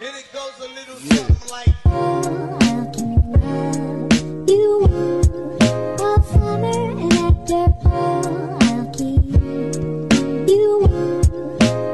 [0.00, 1.68] And it goes a little something like
[4.48, 4.72] You
[5.98, 9.22] a summer and after I'll keep
[10.50, 10.66] you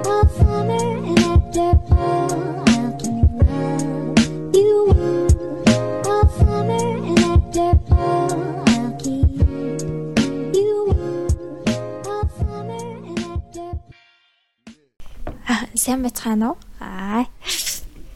[0.07, 3.31] a summer and after I'll keep
[4.57, 4.73] you
[6.07, 9.41] a summer and after I'll keep
[10.57, 10.73] you
[12.07, 13.67] a summer and after
[15.85, 16.57] Сайн байцгаана уу?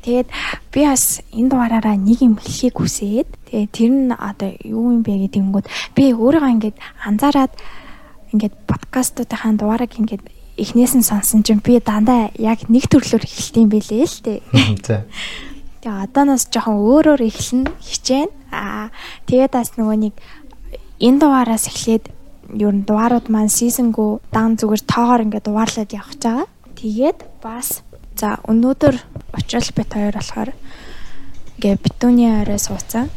[0.08, 0.32] Тэгээд
[0.72, 5.28] би бас энэ дугаараараа нэг юм хэлхийг хүсээд тэгээд тэр нь одоо юу юм бэ
[5.28, 5.68] гэдэнгүүт
[6.00, 7.52] би өөрийгөө ингээд анзаараад
[8.32, 10.24] ингээд подкастуудынхаа дугаарыг ингээд
[10.56, 14.40] эхнээс нь сонсон чинь би дандаа яг нэг төрлөөр эхэлтiin байлээ л дээ.
[14.80, 15.04] За.
[15.84, 18.32] Тэгээ одооноос жоохон өөрөөр эхэлнэ хичээн.
[18.56, 18.96] Аа
[19.28, 20.16] тэгээд бас нөгөө нэг
[21.04, 22.16] энэ дугаараас эхлээд
[22.56, 26.48] ер нь дугаарууд маань сизонгүү дан зүгээр тоогоор ингээд дугаарлаад явах гэж байгаа.
[26.80, 27.84] Тэгээд бас
[28.18, 28.96] за өнөөдөр
[29.38, 30.50] очрол бит хоёр болохоор
[31.62, 33.10] ингээ битүүний орой сууцсан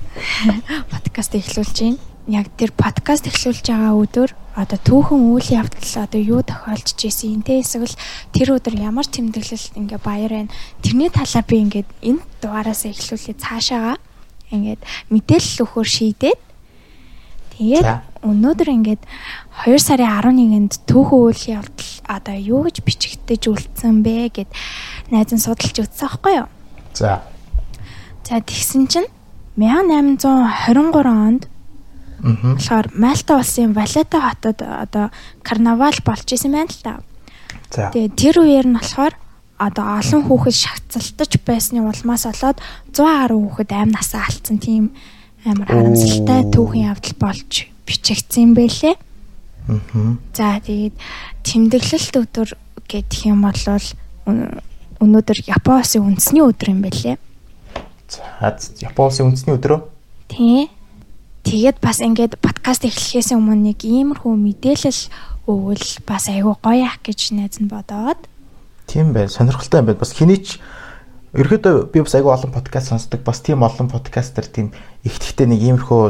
[0.92, 1.98] подкаст эхлүүлж байна.
[2.28, 4.30] Яг тэр подкаст эхлүүлж байгаа өдөр
[4.61, 7.97] одоо түүхэн үйл явдал одоо юу тохиолдож исэн те эсвэл
[8.36, 10.55] тэр өдөр ямар тэмдэглэл ингээ баяр байна.
[10.84, 13.96] Тэрний талаар би ингээд энэ дугаараас эхлүүлээ цаашаага
[14.52, 16.41] ингээд мэдээлэл өгөхөр шийдээд
[17.61, 19.03] тэгээд өнөөдөр ингээд
[19.69, 24.50] 2 сарын 11-нд түүхэн үйл явдал одоо юу гэж бичигдэж үлдсэн бэ гэд
[25.12, 26.48] найз нь судалж үзсэн аахгүй юу?
[26.97, 27.20] За.
[28.25, 29.08] За тэгсэн чинь
[29.61, 30.25] 1823
[31.05, 31.52] онд
[32.25, 35.12] болохоор Мальта улсын Валета хотод одоо
[35.45, 36.95] карнавал болж исэн байна л та.
[37.69, 37.92] За.
[37.92, 39.12] Тэгээ тэр үеэр нь болохоор
[39.61, 42.58] одоо олон хүүхэд шагцалтаж байсны улмаас болоод
[42.97, 44.97] 110 хүүхэд амь насаа алдсан тийм
[45.44, 47.52] амар харамсалтай түүхэн явдал болж
[47.86, 48.94] бичигдсэн юм байлээ.
[49.69, 50.19] Мгм.
[50.34, 50.94] За тэгээд
[51.44, 52.48] тэмдэглэлт өдөр
[52.88, 53.55] гэх юм бол
[54.27, 54.61] өн-
[55.00, 57.16] өнөөдөр Японы улсын үндэсний өдөр юм байлээ.
[58.08, 58.56] За.
[58.84, 59.80] Японы улсын үндэсний өдрөө.
[60.28, 60.68] Тий.
[61.46, 65.01] Тэгээд бас ингээд подкаст эхлэхээс өмнө нэг иймэрхүү мэдээлэл
[65.48, 68.20] өгвөл бас айгүй гоё ах гэж найз нь бодоод
[68.86, 69.24] Тийм бай.
[69.30, 69.98] Сонирхолтой юм байна.
[70.02, 70.58] Бас хинийч
[71.36, 73.23] ерөөдөө би бас айгүй олон подкаст сонсдог.
[73.23, 74.73] Бас тийм олон подкастер тийм
[75.07, 76.01] ихтгэхтэй нэг иймэрхүү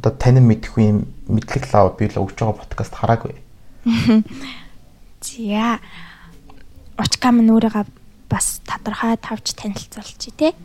[0.00, 0.98] одоо танин мэдхгүй юм
[1.28, 3.36] мэдлэг лав би л өгж байгаа подкаст хараагүй.
[5.20, 5.80] зя
[6.96, 7.84] очкам нүрээга
[8.32, 10.56] бас тодорхой тавьж танилцуулчих тий.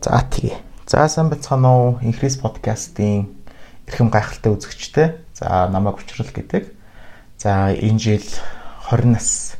[0.00, 0.56] За тэгээ.
[0.88, 2.00] За сайн бацхан уу.
[2.00, 3.28] Инхрис подкастын
[3.84, 5.08] эрхэм гайхалтай үзэгчтэй.
[5.36, 6.72] За намайг учрал гэдэг.
[7.36, 8.24] За энэ жил
[8.88, 9.57] 20 нас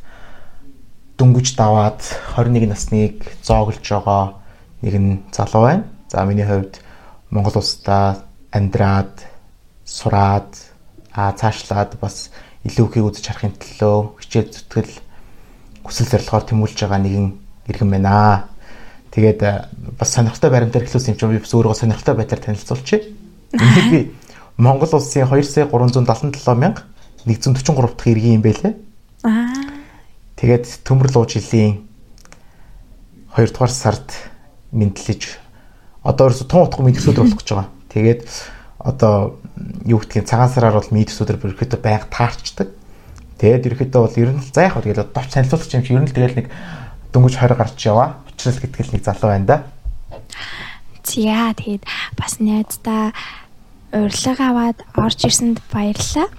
[1.19, 1.99] дөнгөж даваад
[2.39, 4.39] 21 насныг зооглож байгаа
[4.79, 5.83] нэгэн залуу байна.
[6.07, 6.79] За миний хувьд
[7.29, 8.23] Монгол улсдаа
[8.55, 9.27] амьдраад
[9.83, 10.47] сураад
[11.11, 12.31] а цаашлаад бас
[12.63, 14.93] илүү ихийг үзэж харахын төлөө хичээл зүтгэл
[15.83, 17.27] хүсэл зорилгоор тэмүүлж байгаа нэгэн
[17.67, 18.47] иргэн байна.
[19.11, 19.67] Тэгээд э,
[19.99, 23.03] бас сонирхолтой баримтаар эхлүүлсэн юм чинь би бас өөрөө сонирхолтой байдлаар танилцуулчих.
[23.51, 23.99] Энийг би
[24.55, 26.87] Монгол улсын 2 сая 377 мянга
[27.27, 28.73] 143 дахь иргэн юм байлээ.
[29.27, 29.78] Аа
[30.39, 31.83] Тэгээд төмөр луу жилийн
[33.35, 34.07] 2 дугаар сард
[34.71, 35.35] мэдлэж
[36.03, 37.67] одоо ерөөсө тун утга мэдсүүдэр болох гэж байгаа.
[37.91, 38.23] Тэгээд
[38.79, 39.35] одоо
[39.83, 42.71] юу гэдгийг цагаан сараар бол мэдсүүдэр ерөөхдөө байнга таарчдаг.
[43.35, 46.07] Тэгээд ерөөхдөө бол ер нь за яг хөө тэгээд довч танилцуулах юм чи ер нь
[46.07, 46.47] л тэгээд нэг
[47.11, 48.23] дөнгөж 20 гарч яваа.
[48.31, 49.57] Учрал гэдэг л нэг залуу байна да.
[51.03, 51.83] зя тэгээд
[52.15, 53.11] бас найздаа
[53.91, 56.31] урилга аваад орж ирсэнд баярлалаа.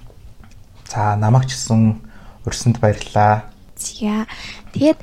[0.89, 2.01] За намайг ч гэсэн
[2.47, 3.50] урьсанд баярлалаа.
[3.81, 4.25] За
[4.77, 4.99] тэгээд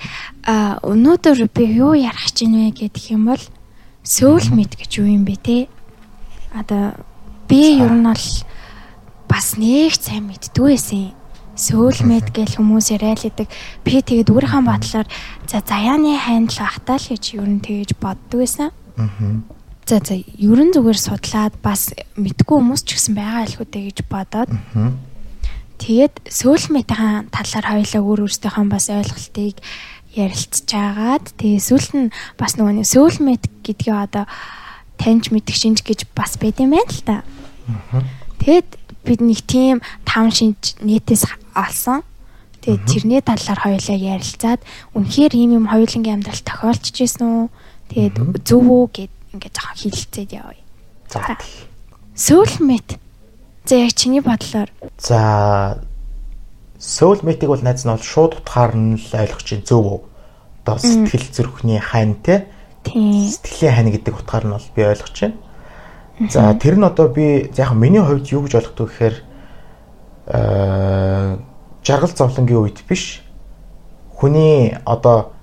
[0.87, 3.43] өнөөдөр би юу ярих гэж байна вэ гэдэг юм бол
[4.07, 5.59] сөүлмэт гэж юу юм бэ те?
[6.55, 6.95] Одоо
[7.51, 8.27] би ер нь бол
[9.29, 11.13] бас нэг сайн мэддгүй байсан.
[11.59, 13.51] Сөүлмэт гэл хүмүүс яриалдаг.
[13.83, 15.07] Би тэгээд өөрийнхөө бодлоор
[15.51, 18.71] за заяаны хайнл ахтаа л гэж ер нь тэгэж боддог байсан.
[18.97, 19.43] Аа.
[19.89, 23.99] За за ер нь зүгээр судлаад бас мэдгүй хүмүүс ч гэсэн байгаа л хүү гэж
[24.07, 24.49] бодоод.
[25.79, 29.57] Тэгээд сөүлмэтийн талаар хоёлаа өөр өөрсдийнхөө бас ойлголтыг
[30.19, 34.25] ярилцж агаад тэгээ сүүлд нь бас нөгөө нэг сөүлмэт гэдгийг одоо
[34.99, 37.17] таньж мэдэх шинж гэж бас байд юм байна л та.
[38.43, 38.69] Тэгэд
[39.07, 42.03] бид нэг тийм таван шинж нэтээс олсон.
[42.61, 44.61] Тэгээд тэрний талаар хоёлаа ярилцаад
[44.99, 47.47] үнэхээр ийм юм хоёулангийн амьдрал тохиолдож ирсэн үү?
[47.95, 50.65] Тэгээд зөв үү гэд ингээд жоохон хилцээд явъя.
[51.07, 51.39] За.
[52.19, 52.99] Сөүлмэт.
[53.69, 55.85] За яг чиний бодлоор За
[56.81, 60.01] soulmate-ийг бол найз нь бол шууд утгаар нь л ойлгож чинь зөв үү?
[60.65, 62.49] Одоо сэтгэл зүрхний хань те
[62.81, 65.37] тийм сэтгэлийн хань гэдэг утгаар нь бол би ойлгож байна.
[66.33, 69.17] За тэр нь одоо би яг миний хувьд юу гэж ойлгодог гэхээр
[70.33, 71.37] аа
[71.85, 73.21] жаргал зовлонгийн үед биш.
[74.17, 75.37] Хүний одоо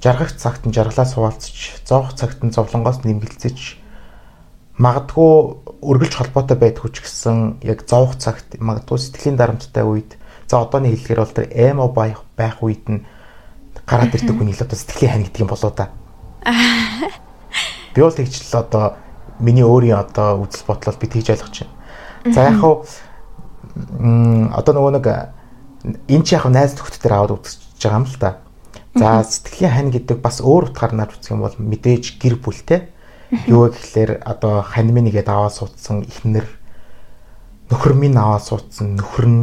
[0.00, 3.84] жаргах цагт нь жаргалаа суулцж, зовх цагт нь зовлонгоос нэмгэлцэж
[4.76, 5.32] магадгүй
[5.80, 11.20] өргөлж холбоотой байдг хүч гэсэн яг зовх цагт магадгүй сэтгэлийн дарамттай үед за одооны хэллэгээр
[11.20, 13.04] бол тэр эмо байх байх үед нь
[13.88, 15.88] гараад ирдэг хүний л одоо сэтгэлийн хань гэдэг юм болоо да.
[17.94, 19.00] Би бол тэгж л одоо
[19.40, 22.34] миний өөрийн одоо үзэл бодлол би тэгж ойлгож байна.
[22.34, 22.84] За яг хав
[24.60, 25.06] одоо нөгөө нэг
[26.08, 28.30] энэ ч яг найз нөхдөд төр аваад үзэж байгаа юм л да.
[28.96, 32.92] За сэтгэлийн хань гэдэг бас өөр утгаар нар үзэх юм бол мэдээж гэр бүлтэй.
[33.46, 36.46] Юу гэхээр одоо хань минь нэгэд аваад суудсан ихнэр
[37.70, 39.42] нөхөр минь аваад суудсан нөхөр нь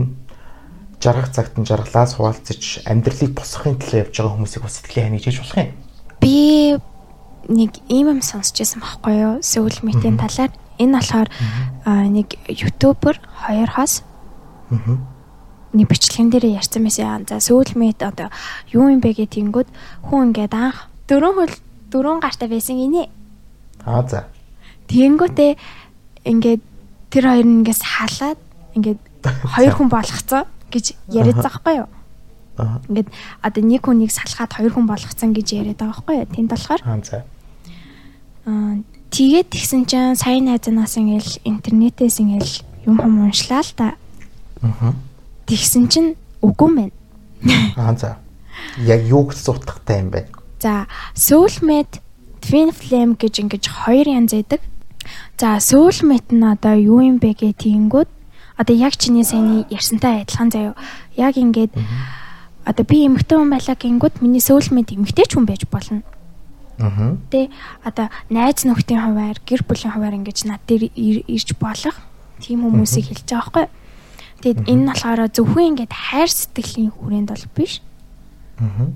[1.04, 5.36] жаргах цагт нь жаргалаа суулцаж амьдралыг босгохын төлөө явж байгаа хүмүүсийг бас сэтгэлийн хань гэж
[5.44, 5.72] болох юм.
[6.24, 6.36] Би
[7.52, 9.36] нэг ийм юм сонсч байсан байхгүй юу?
[9.44, 10.52] Сөүл митийн талаар.
[10.80, 11.30] Энэ болохоор
[12.08, 13.70] нэг ютубер хоёр
[14.72, 14.98] Аа.
[15.74, 17.26] нэг бичлэгэн дээр ярьсан байсан.
[17.28, 18.30] За сөүлмэт одоо
[18.72, 19.70] юу юм бэ гэдгийгүүд
[20.08, 21.56] хүн ингээд анх дөрөв хөл
[21.92, 23.10] дөрөв гартаа байсан гинэ.
[23.86, 24.28] Аа за.
[24.88, 25.52] Тэгэнгүүтээ
[26.28, 26.62] ингээд
[27.12, 28.40] тэр хоёр нь ингээс халаад
[28.76, 31.90] ингээд хоёр хүн болгоцсон гэж яриад байгаа байхгүй юу?
[32.60, 32.80] Аа.
[32.90, 33.10] Ингээд
[33.42, 36.32] одоо нэг хүнийг салахад хоёр хүн болгоцсон гэж яриад байгаа байхгүй юу?
[36.32, 37.24] Тэнд болохоор Аа за.
[38.48, 38.80] аа
[39.14, 42.54] тэгээд тэгсэн чинь сайн найзанаас ингээл интернетээс ингээл
[42.88, 43.96] юм юм уншлаа л та.
[44.62, 44.94] Аа.
[45.48, 46.10] Тэгсэн чинь
[46.44, 46.92] үгүй мэн.
[47.80, 48.20] Аа за.
[48.84, 50.28] Яг юу гэж утгатай юм бэ?
[50.64, 52.00] За, soulmate,
[52.44, 54.60] twin flame гэж ингэж хоёр янз байдаг.
[55.40, 58.10] За, soulmate нь одоо юу юм бэ гэтэйгүүд
[58.60, 60.76] одоо яг чиний сайн ярьсантай адилхан заяо.
[61.16, 61.72] Яг ингээд
[62.68, 66.04] одоо би эмэгтэй хүн байлаа гингүүд миний soulmate эмэгтэй ч хүн байж болно.
[66.80, 67.16] Аа.
[67.32, 67.50] Тэ
[67.84, 71.96] одоо найз нөхдийн хуваар, гэр бүлийн хуваар ингэж над дээр ир- ирж болох
[72.40, 73.66] тийм хүмүүсийг хэлж байгаа байхгүй.
[74.44, 77.80] Тэгэд энэ нь болохоор зөвхөн ингээд хайр сэтгэлийн хүрээнд бол биш.
[78.60, 78.90] Аа.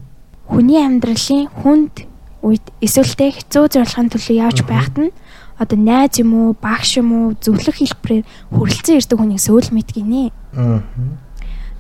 [0.48, 2.08] хүний амьдралын хүнд
[2.48, 5.12] үед эсвэл хэцүү зорилгын төлөө явж байхад нь
[5.58, 10.30] одоо найз юм уу, багш юм уу, зөвлөх хэлбэрээр хүрэлцэн ирдэг хүнийг сөүл мэд гинэ.
[10.54, 10.86] Аа.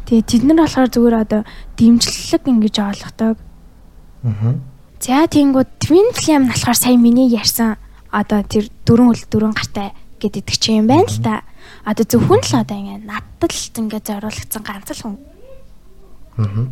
[0.09, 1.41] Тэгээ тэд нар болохоор зүгээр одоо
[1.77, 3.37] дэмжлэг ингэж ойлгодог.
[4.25, 4.57] Аа.
[4.97, 7.77] За тийгүүд twin flame нь болохоор сая миний ярьсан
[8.09, 11.45] одоо тэр дөрөн хөл дөрөн гартай гэдэг чи юм байна л та.
[11.85, 15.15] Одоо зөвхөн л одоо ингэ надад л ингэ зориулагдсан ганц л хүн.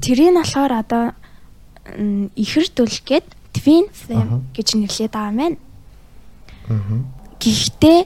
[0.02, 1.04] Тэрийг нь болохоор одоо
[2.34, 5.56] ихэр дүл гээд twin flame гэж нэрлэдэг байгаа.
[6.68, 7.00] Аа.
[7.40, 8.00] Гэхдээ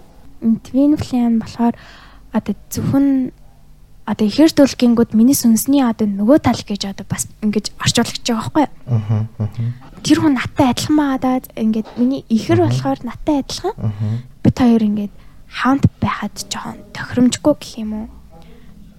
[0.63, 1.75] twin flame болохоор
[2.33, 3.33] одоо зөвхөн
[4.09, 8.65] одоо ихэр дүлгингүүд миний сүнсний одоо нөгөө тал гэж одоо бас ингэж орчуулагч байгаа байхгүй
[8.65, 9.69] юу?
[10.01, 13.73] Тэр хүн надтай адилхан маа да ингээд миний ихэр болохоор надтай адилхан.
[14.41, 15.13] Бид хоёр ингээд
[15.45, 18.07] хамт байхад жоохон тохиромжгүй гэх юм уу?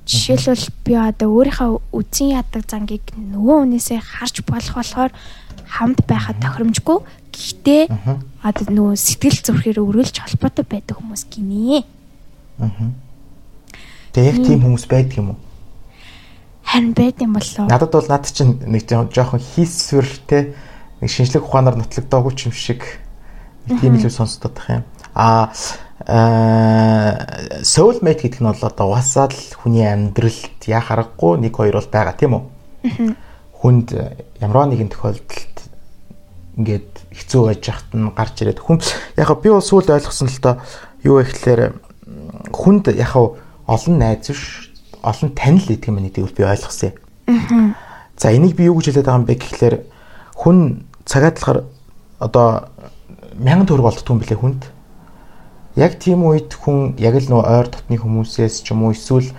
[0.06, 5.12] Жишээлбэл би одоо өөрийнхөө үдсэн ядаг зангийг нөгөө хүнээсээ харж болох болохоор
[5.70, 6.99] хамт байхад тохиромжгүй.
[7.31, 7.82] Гэхдээ
[8.43, 11.87] одоо нөгөө сэтгэл зүрхээр өргөлж холбоотой байдаг хүмүүс гинэ.
[12.58, 12.90] Аа.
[14.12, 15.38] Тэгээ яг тийм хүмүүс байдаг юм уу?
[16.67, 17.67] Харин байд юм болоо.
[17.70, 20.55] Надад бол над чинь нэг жоо- жоохон хийсвэртэй
[21.00, 22.82] нэг шинжлэх ухаанаар нотлогдоогүй юм шиг
[23.66, 24.84] тийм илүү сонсдод байх юм.
[25.14, 25.50] Аа
[26.06, 31.90] аа soulmate гэдэг нь бол одоо угаасаа л хүний амьдралд яа харахгүй нэг хоёр бол
[31.93, 32.44] байгаа тийм үү?
[33.61, 33.88] Хүнд
[34.40, 35.50] ямар нэгэн тохиолдолд
[36.58, 38.78] ингээд хэцүү байж хахад нь гарч ирээд хүн
[39.16, 40.54] яг би бол сүүлд ойлгосон л доо
[41.04, 41.62] юу вэ гэхээр
[42.50, 44.71] хүнд яг олон найз биш
[45.02, 46.92] олон танил гэдэг юм нэгдийг би ойлгосон
[47.26, 47.75] юм.
[48.19, 49.76] За энийг би юу гэж хэлээд байгаа юм бэ гэхлээр
[50.35, 51.61] хүн цагаад талахаар
[52.19, 52.69] одоо
[53.38, 54.62] мянган төгрөг олддог юм билээ хүнд.
[55.78, 59.30] Яг тийм үед хүн яг л нөө ойр дотны хүмүүсээс ч юм уу эсвэл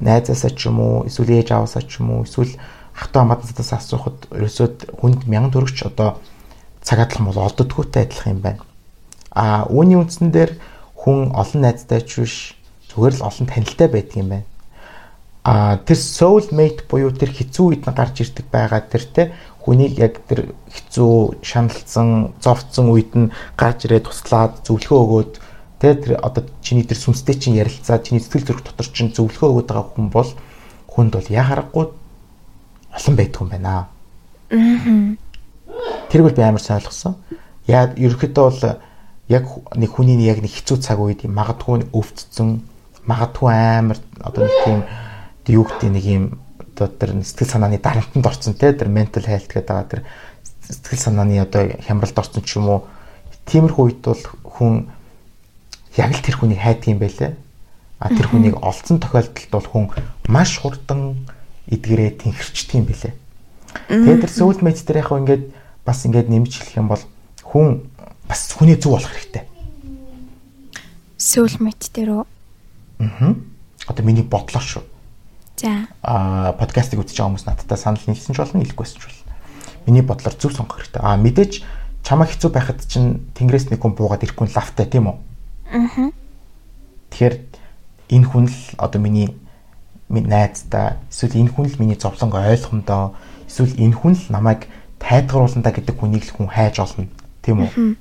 [0.00, 2.56] найзаасаа ч юм уу эсвэл ээж аваасаа ч юм уу эсвэл
[2.96, 6.16] ахтаа хамаатнаас асуухад ерөөсөд хүнд мянган төгрөгч одоо
[6.90, 8.62] цагаад талах бол олддоггүйтэй адилхан юм байна.
[9.30, 10.58] А үүний үндсэн дээр
[10.98, 12.34] хүн олон найзтай ч биш
[12.90, 14.48] зүгээр л олон танилтай байдаг юм байна.
[15.46, 19.22] А тэр soul mate буюу тэр хэцүү үед нь гарч ирдэг байгаа тэр те
[19.62, 25.32] хүнийг яг тэр хэцүү шаналцсан, зовцсон үед нь гарч ирээд туслаад зөвлөгөө өгөөд
[25.78, 29.68] те тэр одоо чиний тэр сүнстэй чинь ярилцаад чиний сэтгэл зүрх дотор чинь зөвлөгөө өгöd
[29.70, 30.30] байгаа хүн бол
[30.92, 31.86] хүнд бол яа харахгүй
[32.92, 33.88] олон байдаг юм байна.
[36.10, 37.16] Тэрийг би амар ойлгосон.
[37.66, 38.80] Яа ерөөхдөө бол
[39.30, 39.44] яг
[39.78, 42.66] нэг хүний яг нэг хэцүү цаг үед магадгүй өвдцэн
[43.06, 44.80] магадгүй амар одоо нэг тийм
[45.46, 46.24] юу гэдэг нэг юм
[46.74, 50.02] одоо тэр сэтгэл санааны дарамтанд орсон те тэр mental health гэдэг байгаа тэр
[50.66, 52.80] сэтгэл санааны одоо хямралд орсон ч юм уу.
[53.46, 54.74] Тиймэрхүү үед бол хүн
[55.94, 57.32] яг л тэр хүнийг хайдаг юм байлээ.
[58.00, 59.86] А тэр хүнийг олцсон тохиолдолд бол хүн
[60.26, 61.26] маш хурдан
[61.70, 63.14] эдгэрээ тэнхэрчдэг юм байлээ.
[63.90, 65.44] Тэгээд тэр soulmate дээр яг ингээд
[65.84, 67.02] бас ингээд нэмж хэлэх юм бол
[67.44, 67.90] хүн
[68.28, 69.44] бас хүний зүг болох хэрэгтэй.
[71.18, 72.24] Soulmate дээр үү?
[73.00, 73.34] Аа.
[73.88, 74.84] Одоо миний бодлоо шүү.
[75.60, 75.88] За.
[76.00, 79.34] Аа подкастыг үзэж байгаа хүмүүс надтай санал нийлсэн ч болно, хэлэхгүйсэн ч болно.
[79.84, 81.02] Миний бодлоор зөв сонгох хэрэгтэй.
[81.04, 81.52] Аа мэдээж
[82.00, 85.16] чамаа хэцүү байхад чинь тэнгэрээс нэг хүн буугаад ирэхгүй нь лавтай тийм үү?
[85.74, 86.08] Аа.
[87.12, 87.36] Тэгэхээр
[88.16, 89.36] энэ хүн л одоо миний
[90.08, 93.14] минь найздаа эсвэл энэ хүн л миний зовлонг ойлгомдоо
[93.46, 94.66] эсвэл энэ хүн л намайг
[95.00, 97.08] тайлгаруулна гэдэг хүнийг л хүн хайж олно
[97.42, 97.96] тийм үү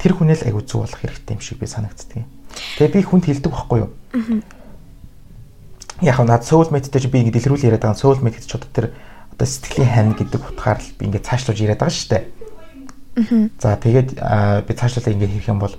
[0.00, 2.24] тэр хүнэл аягүй зүг болох хэрэгтэй юм шиг би санагддаг.
[2.80, 3.90] Тэгээ би хүнд хэлдэг байхгүй юу?
[6.00, 8.96] Яг наад soulmate-тэй би ингэ дэлгэрүүл яриад байгаа soulmate гэж чод тэр
[9.36, 12.24] одоо сэтгэлийн хань гэдэг утгаар л би ингэ цаашлуулж яриад байгаа шүү дээ.
[13.60, 14.10] За тэгээд
[14.64, 15.76] би цаашлуулаа ингэ хийх юм бол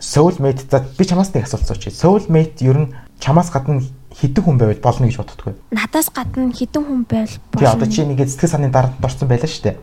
[0.00, 1.92] soulmate за би чамаас нэг асуулт сууч.
[1.92, 5.54] Soulmate ер нь чамаас гадна хідэн хүн байвал болно гэж боддоггүй.
[5.70, 9.64] Надаас гадна хідэн хүн байвал Тэгээ одоо чи нэг сэтгэл санааны дарамт орсон байлаа шүү
[9.70, 9.76] дээ.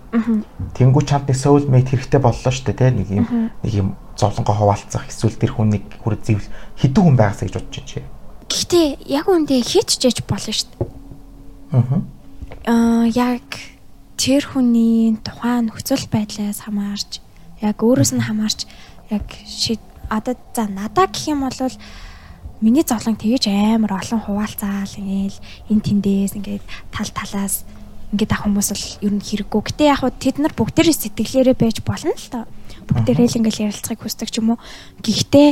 [0.75, 3.25] Тэнгүү чамд нэг soulmate хэрэгтэй боллоо шүү дээ, тэ нэг юм
[3.63, 3.87] нэг юм
[4.19, 8.03] зовлонгоо хуваалцах эсвэл тэр хүн нэг хүр зэвл хідэн хүн байгаасаа гэж бодож чи.
[8.51, 10.91] Гэхдээ яг үндэ хийчихэж болно шүү дээ.
[11.71, 11.99] Аа.
[12.67, 13.47] Аа яг
[14.19, 17.23] тэр хүний тухайн нөхцөл байдлаас хамаарч
[17.61, 18.65] яг өөрөөс нь хамаарч
[19.13, 19.79] яг шид
[20.09, 21.71] одоо за надаа гэх юм бол
[22.61, 25.37] миний зовлон тэгэж амар олон хуваалцаал ингээл
[25.69, 27.65] эн тэндээс ингээд тал талаас
[28.13, 29.61] ингээд ах хүмүүс л ер нь хэрэггүй.
[29.61, 32.45] Гэтэ яг хуу тэд нар бүгдээрээ сэтгэлээрээ байж болно л доо.
[32.89, 34.59] Бүгдээрээ л ингээл ярилцахыг хүсдэг ч юм уу.
[35.03, 35.49] Гэхдээ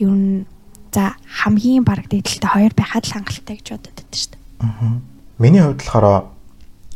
[0.00, 0.46] ер нь
[0.94, 4.42] за хамгийн бараг дээдэлтэй хоёр байхад л хангалттай гэж бодод байдаг шүү дээ.
[4.64, 4.96] Аа.
[5.36, 6.32] Миний хувьд болохоор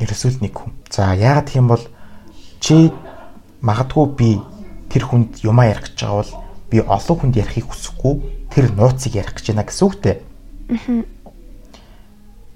[0.00, 0.72] ерөөсөө нэг хүн.
[0.88, 1.84] За яагаад гэх юм бол
[2.64, 2.88] чи
[3.60, 4.30] магадгүй би
[4.88, 6.32] тэр хүнд юмаа ярих гэж байгаа бол
[6.72, 10.14] би олон хүнд ярихыг хүсэхгүй тэр нууцыг ярих гэж байна гэсэн үгтэй.
[10.68, 11.04] Аа.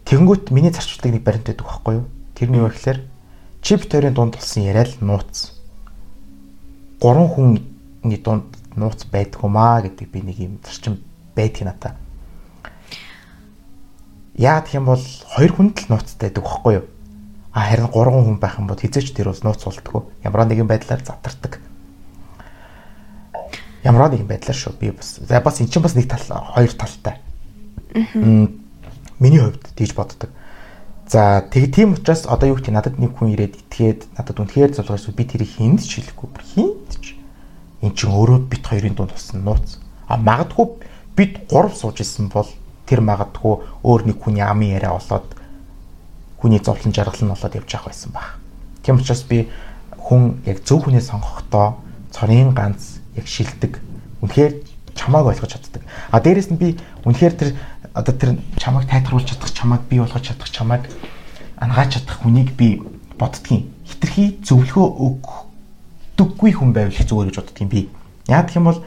[0.04, 2.04] Тэнгүүт миний зарчуулдаг нэг баримт байдаг байхгүй юу?
[2.36, 3.00] Тэрний юу гэхээр
[3.64, 5.56] чи битэрийн дунд болсон яриа л нууц.
[7.00, 11.00] Гурван хүний дунд нууц байдгуумаа гэдэг би нэг юм зарчим
[11.32, 11.96] байдгийг надаа.
[14.36, 16.86] Яагаад гэх юм бол хоёр хүнд л нууцтай байдаг байхгүй юу?
[17.56, 20.12] А харин гурван хүн байх юм бол хизээч тэр бас нууц болтгоо.
[20.20, 21.64] Ямар нэгэн байдлаар затардаг.
[23.84, 24.80] Ямар нэгэн байдлаар шүү.
[24.80, 26.24] Би бас за бас эн чинь бас нэг тал
[26.56, 27.20] хоёр талтай.
[27.92, 28.48] Аа.
[29.20, 30.32] Миний хувьд тийж боддог.
[31.06, 35.04] За тэг тийм учраас одоо юу гэх надад нэг хүн ирээд итгээд надад үнэхээр зовлоос
[35.12, 36.28] би тэрийг хинд ч хэлэхгүй.
[36.56, 37.12] Хинд ч.
[37.84, 39.76] Эн чинь өөрөө бит хоёрын дунд тусан нууц.
[40.08, 40.80] А магадгүй
[41.12, 42.48] бид гурав сууж исэн бол
[42.88, 45.28] тэр магадгүй өөр нэг хүний амын яриа олоод
[46.40, 48.40] хүний зовлон жаргал нь болоод явж явах байсан баг.
[48.80, 49.52] Тийм учраас би
[50.00, 51.80] хүн яг зөв хүнээ сонгохдоо
[52.12, 53.80] цорын ганц яг шилдэг.
[54.20, 54.52] Үнэхээр
[54.94, 55.82] чамааг ойлгож чаддаг.
[56.10, 57.50] А дээрэс нь би үнэхээр тэр
[57.94, 60.86] одоо тэр чамайг тайлгаруулж чадах, чамайг бий болгож чадах, чамайг
[61.58, 62.82] ангааж чадах хүнийг би
[63.18, 63.70] боддгийн.
[63.86, 64.86] Хитрхи зөвлөгөө
[66.18, 67.88] өгдөггүй хүн байвал их зүгээр гэж боддгийн би.
[68.26, 68.80] Яг гэх юм бол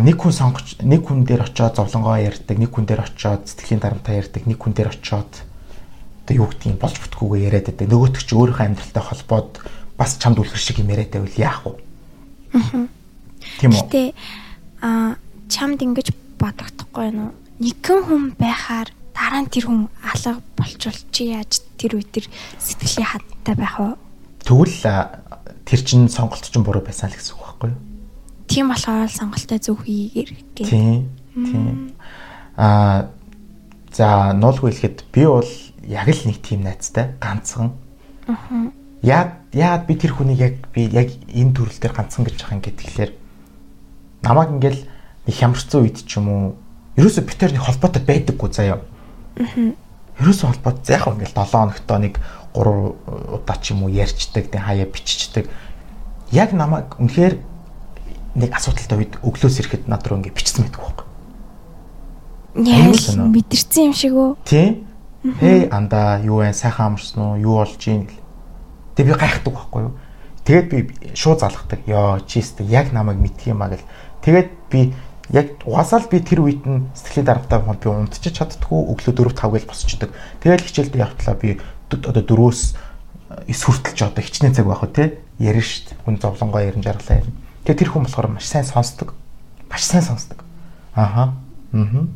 [0.00, 4.14] нэг хүн сонгож нэг хүн дээр очиод зовлонгоо ярьдаг, нэг хүн дээр очиод сэтгэлийн дарамтаа
[4.14, 5.30] ярьдаг, нэг хүн дээр очиод
[6.24, 7.88] одоо юу гэдгийг болж бүтгүүгээ яриад байдаг.
[7.90, 9.52] Нөгөөтг чи өөрийнхөө амьдралтай холбоод
[9.98, 11.89] бас чамд үлгэр шиг юм яриад байвал яах вэ?
[12.52, 13.78] Тийм үү?
[13.78, 14.02] Гэтэ
[14.82, 15.16] а
[15.48, 17.30] чамд ингэж бодогдохгүй юу?
[17.60, 22.26] Нэгэн хүн байхаар дараа нь тэр хүн алга болчвол чи яаж тэр үе тэр
[22.58, 23.94] сэтгэлийн хаттай байх вэ?
[24.44, 24.78] Тэгвэл
[25.68, 27.80] тэр чин сонголт чинь буруу байсан л гэсэн үг байхгүй юу?
[28.50, 30.70] Тийм болохоор сонголтоо зөв хийгэр гэх.
[30.70, 31.06] Тийм.
[31.36, 31.94] Тийм.
[32.56, 33.12] Аа
[33.92, 35.50] за нуулгүй хэлэхэд би бол
[35.86, 37.74] яг л нэг тийм найзтай ганцхан.
[38.26, 38.72] Аа.
[39.02, 42.64] Яа яагаад би тэр хүнийг яг би яг энэ төрөл дээр ганцхан гэж байгаа юм
[42.64, 43.10] гэхэлэр
[44.22, 44.82] намайг ингээл
[45.26, 46.44] нэг хямрцсан үед ч юм уу
[47.00, 48.84] ерөөсө би тэр нэг холбоотой байдаггүй заяа.
[49.40, 49.72] Аа.
[50.20, 52.14] Ерөөсө холбоотой яг ингээл 7 хоногтоо нэг
[52.52, 55.48] 3 удаа ч юм уу ярьцдаг, тэг хаяа биччихдэг.
[56.30, 57.40] Яг намайг үнэхээр
[58.36, 61.06] нэг асуудалтай үед өглөөс ирэхэд над руу ингэ бичсэн байдаг байхгүй.
[62.68, 62.92] Яа
[63.32, 64.36] мэдэрсэн юм шиг үү?
[64.44, 64.84] Тий.
[65.40, 66.52] Хей анда юу вэ?
[66.52, 67.40] Сайхан амарсан уу?
[67.40, 68.06] Юу болж ийн
[68.90, 68.96] гэл.
[68.96, 69.94] Тэг би гайхдаг байхгүй юу?
[70.44, 70.78] Тэгээд би
[71.14, 71.80] шууд залхдаг.
[71.86, 73.84] Йоо чистэ яг намайг мэдх юм а гэл.
[74.22, 74.94] Тэгээд би
[75.30, 79.30] яг угаасаа л би тэр үед нь сэтгэлийн дарамттай бол би унтчих чаддгүй өглөө 4
[79.30, 80.10] 5 гээл босчдөг.
[80.42, 82.74] Тэгээд хичээлдээ явтлаа би одоо дөрөөс
[83.46, 85.94] 9 хүртэл ч одоо хичнээн цаг байх уу те ярина штт.
[86.02, 87.38] Хүн зовлонгоо ярин жаргалаа ярина.
[87.62, 89.14] Тэгээ тэр хүн болохоор маш сайн сонсдог.
[89.70, 90.42] Маш сайн сонсдог.
[90.94, 91.38] Аха.
[91.70, 92.06] Аа.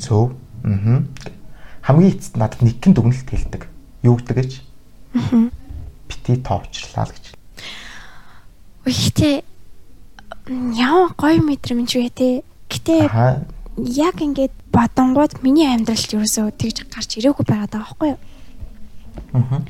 [0.00, 0.32] Зөв.
[0.64, 1.04] Аа.
[1.84, 3.68] Хамгийн эцэст надад нэгэн дүгнэлт хэлдэг.
[4.00, 4.52] Юу гэдэг гэж?
[5.12, 5.52] Аа.
[6.08, 7.24] Бити тоовчлаа л гэж.
[8.84, 9.34] Гэхдээ
[10.76, 12.28] яа гоё мэдрэмж вэ те.
[12.68, 13.08] Гэтэ
[13.76, 18.20] яг ингээд бодонгууд миний амьдралд ерөөсөө тэгж гарч ирээгүй байгаад байгаа байхгүй юу?
[19.34, 19.62] Аа.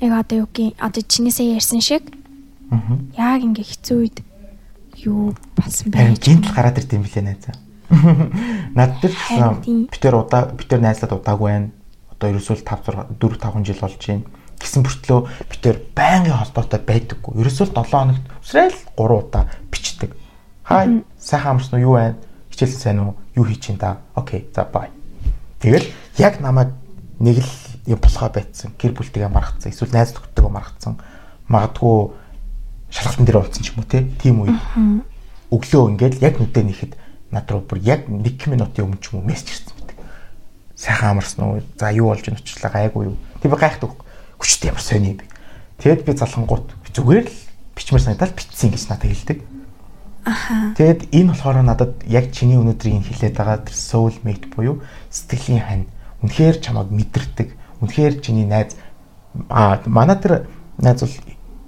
[0.00, 2.02] яг одоо юу гин одоо чинээсээ ярьсан шиг
[2.70, 2.98] Аа.
[3.14, 4.18] яг ингээ хэцүү үед
[5.04, 7.54] юу болсон байж гинтл гараад ирд юм билээ найзаа.
[8.78, 9.28] Над дээр ч
[9.92, 11.70] битэр удаа битэр найзлаад удаагүй байна.
[12.12, 14.24] Одоо ерөөсөө 5 6 4 5 жил болж байна.
[14.58, 17.38] Гисэн бүртлөө битэр байнгын холбоотой байдаггүй.
[17.42, 20.14] Ерөөсөө 7 хоногт өсрэл 3 удаа бичдэг.
[20.66, 22.16] Хай, сайхан амарсан уу юу байна?
[22.50, 23.16] Хичээлсэн сайн уу?
[23.38, 24.02] Юу хийж чинь та?
[24.14, 24.90] Окей, за бай.
[25.62, 25.86] Тэгэл
[26.18, 26.74] яг намайг
[27.18, 27.52] нэг л
[27.86, 28.74] юм болохоо байцсан.
[28.78, 29.72] Гэр бүлтэйгээ маргацсан.
[29.72, 30.98] Эсвэл найз нөхдөдөө маргацсан.
[31.48, 32.12] Магадгүй
[32.90, 34.04] шалгалтын дээр уулзсан ч юм уу те.
[34.22, 34.58] Тийм үед
[35.50, 36.92] өглөө ингээд яг нүдэ нэхэд
[37.32, 39.96] над руу бүр яг 1 минутын өмнө ч юм уу мессеж ирсэн байдаг.
[40.76, 41.62] Сайхан амарсан уу?
[41.76, 43.16] За юу болж байна учлаа гайгүй юу?
[43.40, 43.92] Тэг би гайхдаг.
[44.38, 45.26] Хүчтэй ямар сони юм бэ?
[45.82, 47.38] Тэгэд би залхангууд зүгээр л
[47.74, 49.38] бичмэр санагдал бичсэн гэж надад хэлдэг.
[50.24, 55.62] аха Тэгэд энэ болохоор надад яг чиний өнөөдрийн хэлээд байгаа тэр soul mate буюу сэтгэлийн
[55.62, 55.84] хань
[56.22, 57.48] үнэхээр чамайг мэдэрдэг.
[57.80, 58.74] Үнэхээр чиний найз
[59.48, 61.14] аа манай тэр найз бол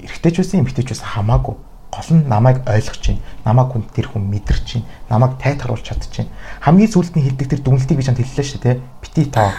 [0.03, 1.55] эрэгтэй ч байсан эмэгтэй ч байсан хамаагүй.
[1.91, 6.31] Гол нь намайг ойлгож чинь, намайг хүн тэр хүн мэдэрч чинь, намайг тайтгаруулж чадчих чинь.
[6.63, 9.51] Хамгийн сүүлд нь хэлдэг тэр дүнлтийг би чанд хэллээ шүү дээ, бити тоо.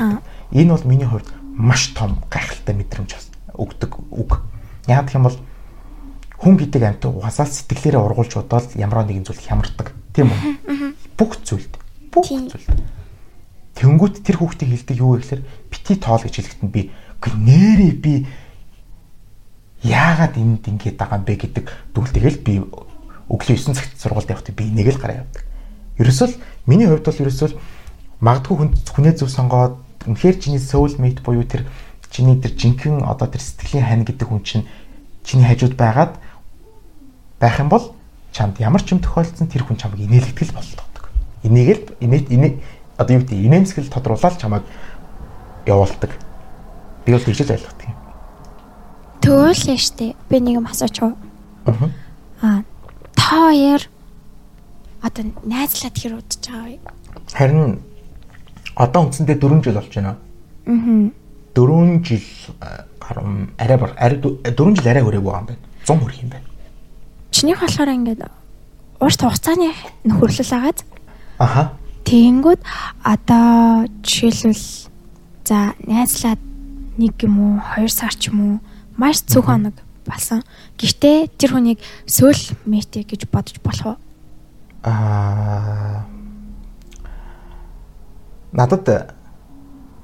[0.55, 3.11] Энэ бол миний хувьд маш том гайхалтай мэдрэмж
[3.55, 4.41] өгдөг үг.
[4.87, 5.37] Яг гэх юм бол
[6.41, 9.93] хүн гэдэг амьт угаасаа сэтгэлээрээ ургуулж бодоод ямар нэгэн зүйл хямардаг.
[10.15, 10.95] Тийм үү?
[11.17, 11.73] Бүх зүйлд.
[12.09, 12.65] Бүх зүйлд.
[13.77, 16.81] Тэнгүүт тэр хүүхдийг хэлдэг юу вэ гэхээр бити тоол гэж хэлэхэд нь би
[17.21, 18.13] нэрээ би
[19.85, 22.53] яагаад энд ингэж байгаа юм бэ гэдэг дүгэл тэгэл би
[23.31, 25.45] өглөө 9 цагт сургуульд явахдаа би нэг л гараа явдаг.
[25.97, 26.27] Ерөөсөө
[26.67, 27.49] миний хувьд бол ерөөсөө
[28.21, 29.77] магадгүй хүн хүнээ зөв сонгоод
[30.07, 31.67] үнэхээр чиний soul mate буюу тэр
[32.09, 34.65] чиний тэр жинхэнэ одоо тэр сэтгэлийн хань гэдэг хүн чинь
[35.23, 36.17] чиний хажууд байгаад
[37.39, 37.95] байх юм бол
[38.31, 41.09] чамд ямар ч юм тохиолдсон тэр хүн чамайг инээлгдэл болдог.
[41.43, 42.53] Энийг л инээ инээ
[42.97, 44.63] одоо юу гэдэг инээмсгэл тодруулаад чамайг
[45.65, 46.11] явуулдаг.
[47.05, 47.95] Би бол тэгж л ойлгодог юм.
[49.21, 51.13] Тэгвэл штэ би нэг юм асууч уу
[51.65, 51.91] Аа.
[52.41, 52.63] аа
[53.13, 53.81] та хоёр
[55.01, 56.79] одоо найзлаад хэр удаж байгаа вэ
[57.33, 57.79] Харин
[58.81, 60.17] одоо үндсэндээ 4 жил болж байна.
[60.65, 61.11] аа
[61.53, 62.25] 4 жил
[62.61, 65.61] э, гарам арай бар арай 4 жил арай хүрээгүй байгаа юм байна.
[65.85, 66.47] 100 хүрэх юм байна.
[67.31, 68.21] чинийх болохоор ингээд
[68.99, 69.69] урт хугацааны
[70.05, 70.79] нөхөрлөл агаад
[71.37, 71.73] Аха.
[72.05, 72.61] Тэгэнгүүт
[73.01, 74.65] одоо жишээлбэл
[75.45, 76.41] за найзлаад
[76.97, 78.55] нэг юм уу 2 сар ч юм уу
[78.97, 80.41] маш цөөх хоног болсон.
[80.77, 83.97] Гэхдээ тэр хүнийг сөөл мэт гэж бодож болох уу?
[84.85, 86.05] Аа
[88.51, 89.15] надад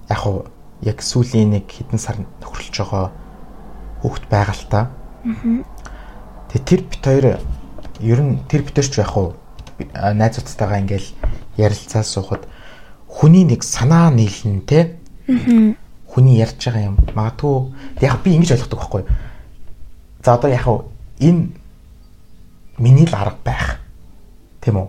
[0.09, 0.45] яг уу
[0.81, 2.75] яг сүүлийн нэг хэдэн сар нөхөрлөж
[4.29, 4.91] байгаа л та.
[6.53, 7.25] Тэгээ тэр бит хоёр
[7.99, 9.33] ер нь тэр бит хоёр ч яг уу
[9.77, 11.09] би- а, найзуудтайгаа ингээл
[11.57, 12.47] ярилцаа суухад
[13.07, 14.95] хүний нэг санаа нийлэн те.
[16.07, 16.97] Хүний ярьж байгаа юм.
[17.15, 19.03] Магадгүй яг би ингэж ойлгодог байхгүй.
[20.23, 20.87] За одоо яг уу
[21.19, 21.51] энэ
[22.77, 23.79] миний л арга байх.
[24.61, 24.87] Тийм үү?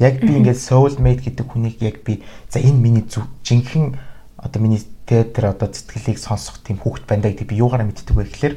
[0.00, 4.00] Яг би ингээд soul mate гэдэг хүнийг яг би за энэ миний зүг жинхэнэ
[4.40, 8.54] одоо миний театр одоо сэтгэлийг сонсох тийм хүүхд байна гэдэг би юугаараа мэддэг вэ гэхээр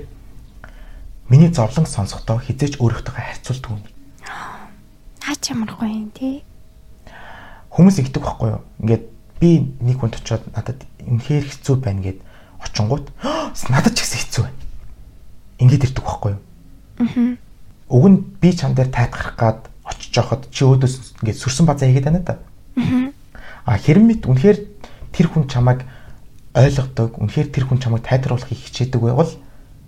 [1.27, 3.83] миний зовлон сонсохдоо хизээч өөрөөтэйгээ харьцуулдаг юм.
[4.23, 6.47] Наа ч ямар гоё юм те.
[7.75, 8.63] Хүмүүс ингэдэг байхгүй юу?
[8.79, 9.03] Ингээд
[9.43, 9.49] би
[9.83, 12.19] нэг хүнд очиод надад үнэхээр хэцүү байна гэд
[12.63, 13.11] очингууд
[13.73, 14.59] надад ч гэсэн хэцүү байна.
[15.59, 16.41] Ингээд ирдэг байхгүй юу?
[17.03, 17.35] Аа.
[17.91, 22.07] Уг нь би чам дээр тайтгарах гад очиж жоход чи өөдөөс ингээд сүрсэн базаа хийгээд
[22.07, 22.35] байна да.
[23.65, 24.59] Аа хэрэм мэд үнэхээр
[25.11, 25.83] тэр хүн чамайг
[26.53, 29.31] ойлгодог, үнэхээр тэр хүн чамайг тайлбарлахыг хичээдэг байвал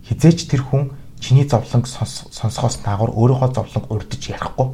[0.08, 4.68] хизээч тэр хүн чиний зовлонг сонс- сонсохоос наагур өөрийнхөө зовлонг урдж ярихгүй.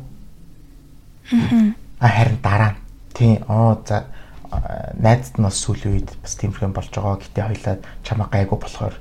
[2.00, 2.80] А харин дараа нь
[3.14, 4.06] тий оо за
[5.00, 7.22] найзд нь бас сүүлийн үед бас тиймэрхэн болж байгаа.
[7.22, 8.96] Гэтэ хоёлаа чамаа гайгүй болохоор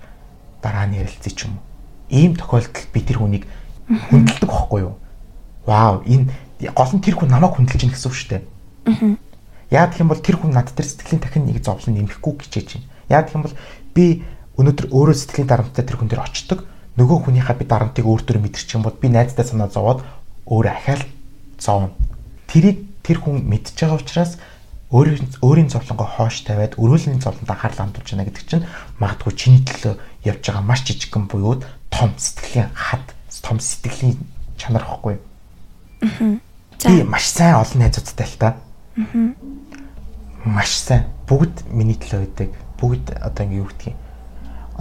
[0.62, 1.64] дараа нь ярилцъя ч юм уу.
[2.10, 3.44] Ийм тохиолдолд би тэр хүнийг
[3.88, 4.94] хүндэлдэг байхгүй юу?
[5.70, 6.26] вау энэ
[6.74, 8.42] гол нь тэр хүн намайг хүндэлж ийн гэсэн үг шүү дээ.
[8.90, 9.14] Аа.
[9.70, 12.86] Яа гэх юм бол тэр хүн над дээр сэтгэлийн дахин нэг зовлон нэмэхгүй гэж чинь.
[13.06, 13.54] Яа гэх юм бол
[13.94, 14.26] би
[14.58, 16.66] өнөөдөр өөрөө сэтгэлийн дарамттай тэр хүн дээр очдог.
[16.98, 20.02] Нөгөө хүнийхээ би дарамтыг өөр төр мэдэрч юм бол би найздаа санаа зовоод
[20.50, 21.04] өөрөө ахаал
[21.54, 21.94] зовно.
[22.50, 24.42] Тэрийг тэр хүн мэдж байгаа учраас
[24.90, 28.66] өөрийн өөрийн зовлонгоо хоош тавиад өрөөлний зовлонд анхаарал хандуулж байна гэдэг чинь
[28.98, 29.94] магадгүй чиний төлөө
[30.26, 31.62] явж байгаа маш жижигхэн буюу
[31.94, 33.06] том сэтгэлийн хад,
[33.38, 34.18] том сэтгэлийн
[34.58, 35.22] чанар ихгүй.
[36.00, 38.56] Би маш сайн олон найзуудтай л та.
[40.44, 41.04] Маш сайн.
[41.28, 42.50] Бүгд миний төлөө байдаг.
[42.80, 43.96] Бүгд одоо ингэ юу гэдгийг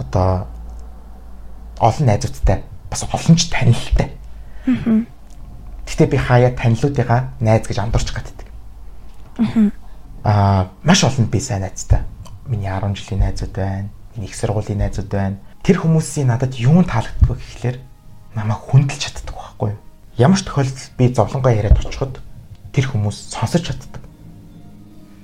[0.00, 0.48] одоо
[1.78, 4.16] олон найзуудтай бас олон ч танилтай.
[5.86, 8.48] Гэтэ би хаяа танилуудыгаа найз гэж андуурч гаддаг.
[10.24, 12.00] Аа маш олон би сайн найзтай.
[12.46, 13.88] Миний 10 жилийн найзууд байна.
[14.16, 15.36] Миний их сургуулийн найзууд байна.
[15.62, 17.76] тэр хүмүүсийн надад юу таалагддаг гэхлээр
[18.34, 19.80] намайг хүндэлж чаддаг байхгүй юу?
[20.18, 22.20] Ямар ч тохиолдолд би зовлонгоо яриад очиход
[22.72, 24.02] тэр хүмүүс сонсож чаддаг.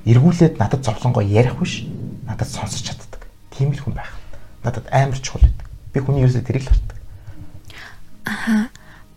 [0.07, 1.87] Эргүүлээд надад зовлонгоо ярих биш,
[2.27, 3.27] надад сонсож чаддаг.
[3.51, 4.15] Тийм л хүн байх.
[4.63, 5.67] Надад амар чухал байдаг.
[5.93, 6.97] Би хүний ерөөсөө тэрийг л хардаг.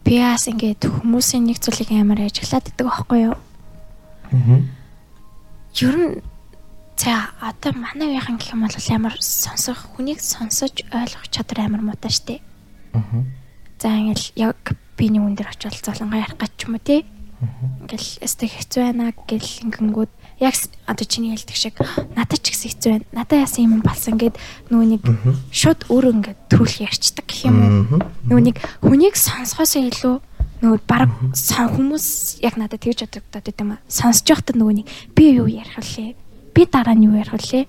[0.03, 3.37] Би бас ингээд хүмүүсийн нэг зүйлийг амар ажиглаад идэг байхгүй юу?
[4.33, 4.61] Аа.
[5.77, 6.21] Ер нь
[6.97, 12.09] за одоо манай үеийн гэх юм бол амар сонсох хүнийг сонсож ойлгох чадвар амар муутай
[12.09, 12.41] штэ.
[12.97, 13.21] Аа.
[13.77, 14.57] За ингээл яг
[14.99, 17.01] би нэг хүн дээр очивол золонгоо ярих гэж ч юм уу тий.
[17.39, 20.11] Ингээл өстэй хэцүү байна гэл ингэнгүүд
[20.43, 20.55] яг
[20.91, 21.79] одоо чиний хэлдэг шиг
[22.19, 23.07] надад ч гэсэн хэцүү байна.
[23.15, 24.35] Надад яасан юм болсон гэд
[24.67, 25.01] нэг
[25.55, 28.43] шууд өөрөө ингээд төрүүл ярьцдаг гэх юм уу.
[28.43, 30.19] Нэг хүнийг сонсохоос илүү
[30.59, 32.07] нөгөө баг сон хүмүүс
[32.43, 33.83] яг надад тэгж бодогдоод байт юм аа.
[33.87, 36.11] Сонсож байхдаа нөгөө нэг би юу ярих вүлээ?
[36.51, 37.63] Би дараа нь юу ярих вүлээ?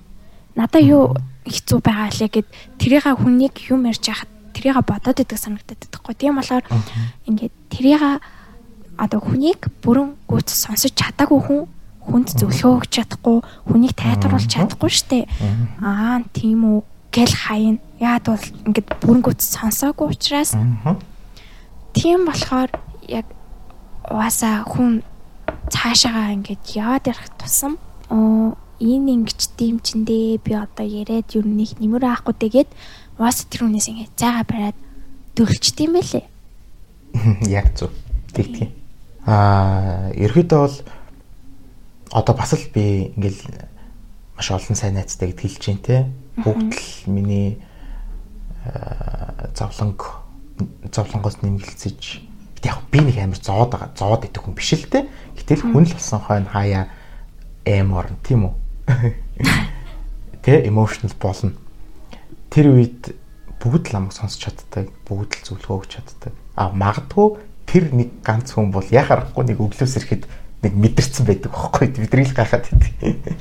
[0.58, 1.14] Надаа юу
[1.46, 2.48] хэцүү байгаа лээ гэд
[2.82, 4.30] тэрийга хүнийг юм ярьж яхад
[4.60, 6.14] тэрийга бодоод идэг санагдаад байхгүй.
[6.20, 6.64] Тийм болохоор
[7.24, 8.20] ингээд тэрийга
[9.00, 11.60] одоо хүнийг бүрэн гүйц сонсож чадаагүй хүн
[12.04, 13.36] хүнд зөвлөгөө өгч чадахгүй
[13.72, 15.24] хүнийг тайлбарлуулж чадахгүй штэ.
[15.80, 17.80] Аа тийм үү гэл хаяна.
[17.96, 21.00] Яад бол ингээд бүрэн гүйц сонсоогүй учраас Аа.
[21.96, 22.68] Тийм болохоор
[23.08, 23.24] яг
[24.04, 25.00] угаасаа хүн
[25.72, 27.80] цаашаагаа ингээд яваад ярих тусам
[28.12, 32.70] оо энэ ингэж тийм ч дээ би одоо яриад юу нэг нэмэр аахгүй тэгээд
[33.20, 34.78] угаасаа тэр хүнээс ингээд зайгаа бариад
[35.36, 36.24] дөрөлчдөм байлээ.
[37.52, 37.92] Яг зөв.
[38.32, 38.72] Тэгтгий.
[39.28, 40.76] Аа, ерөөдөө бол
[42.16, 43.68] одоо бас л би ингээл
[44.40, 45.96] маш олон сайн найзтай гэдг хэлж байна те.
[46.40, 47.60] Бүгд л миний
[48.64, 50.00] аа, зовлонг
[50.88, 52.24] зовлонгоос нэмгэлцэж
[52.64, 53.92] яг би нэг амар зоод байгаа.
[54.00, 55.12] Зоод идэх хүн биш л те.
[55.36, 56.88] Гэтэл хүн л болсон хойно хаяа
[57.68, 58.54] эм орно тийм үү?
[60.44, 61.52] Тэ emotional болно.
[62.50, 63.14] Тэр үед
[63.62, 66.34] бүгд л амг сонсч чаддаг, бүгд л зөвлөгөө өгч чаддаг.
[66.58, 67.38] А магадгүй
[67.70, 70.26] тэр нэг ганц хүн бол яхахгүй нэг өглөөс ирэхэд
[70.66, 73.38] нэг мэдэрсэн байдаг байхгүй бидний л гайхаад байдаг.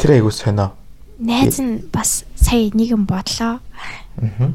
[0.00, 0.74] Тэр айгуу сонио.
[1.20, 3.60] Найз нь бас сая нэг юм бодлоо.
[3.62, 4.50] Аа.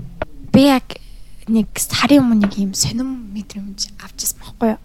[0.51, 0.99] Би яг
[1.47, 4.81] нэг сарын өмнө нэг юм сонирм мэдрэмж авчихсан байхгүй юу?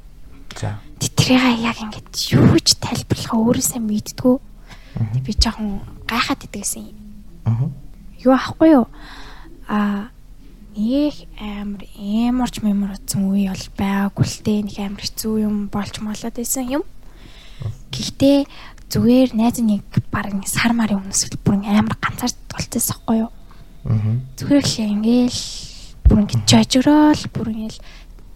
[0.60, 0.78] За.
[1.00, 4.36] Тэтрийг яг ингээд юу ч тайлбарлахаа өөрөөсөө мэддгүү.
[5.24, 7.09] Би жоохон гайхаад идэгсэн юм.
[7.44, 7.70] Аа.
[8.20, 8.86] юу ахгүй юу?
[9.68, 10.10] А
[10.76, 15.94] нэг амар эморч мемор утсан үе бол байгаагүй л дээ нэг амар хэцүү юм болж
[16.00, 16.84] молоод байсан юм.
[17.90, 18.46] Гэхдээ
[18.90, 23.32] зүгээр найз нэг баг сар марын өмнөөс л бүр амар ганцаар болчихсон хгүй юу?
[23.86, 24.20] Аа.
[24.36, 25.40] зүгээр л ингээл
[26.04, 27.80] бүр ингээд жожрол бүр ингээл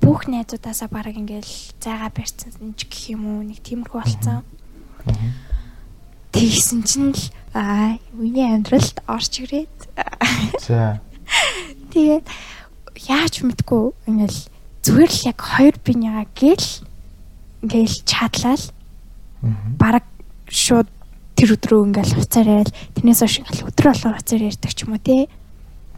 [0.05, 4.45] бүх найзуудаасаа баг ингээл зайгаа барьсан ч гэх юм уу нэг тиймэрхүү болцсон
[6.35, 7.23] Тэгсэн чинь л
[7.55, 9.71] аа миний амьдралд орж ирээд.
[10.59, 10.99] За.
[11.95, 12.27] тэгээд
[13.07, 14.41] яаж мэдгүй ингээл
[14.83, 16.67] зүгээр л яг хоёр бинийгаа гэл
[17.63, 18.65] ингээл чадлал
[19.45, 19.53] Аа.
[19.79, 20.05] баг
[20.51, 20.89] шууд
[21.37, 25.03] тэр өдрөө ингээл хуцаар яриад тэрнээс хойш ингээл өдөр болгоор хуцаар ярьдаг ч юм уу
[25.05, 25.29] те.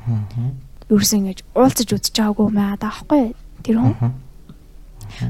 [0.04, 0.52] Аа.
[0.92, 3.32] ерөөс ингэж уулзаж үзэж байгаагүй маа даахгүй
[3.64, 3.94] тэр хүн?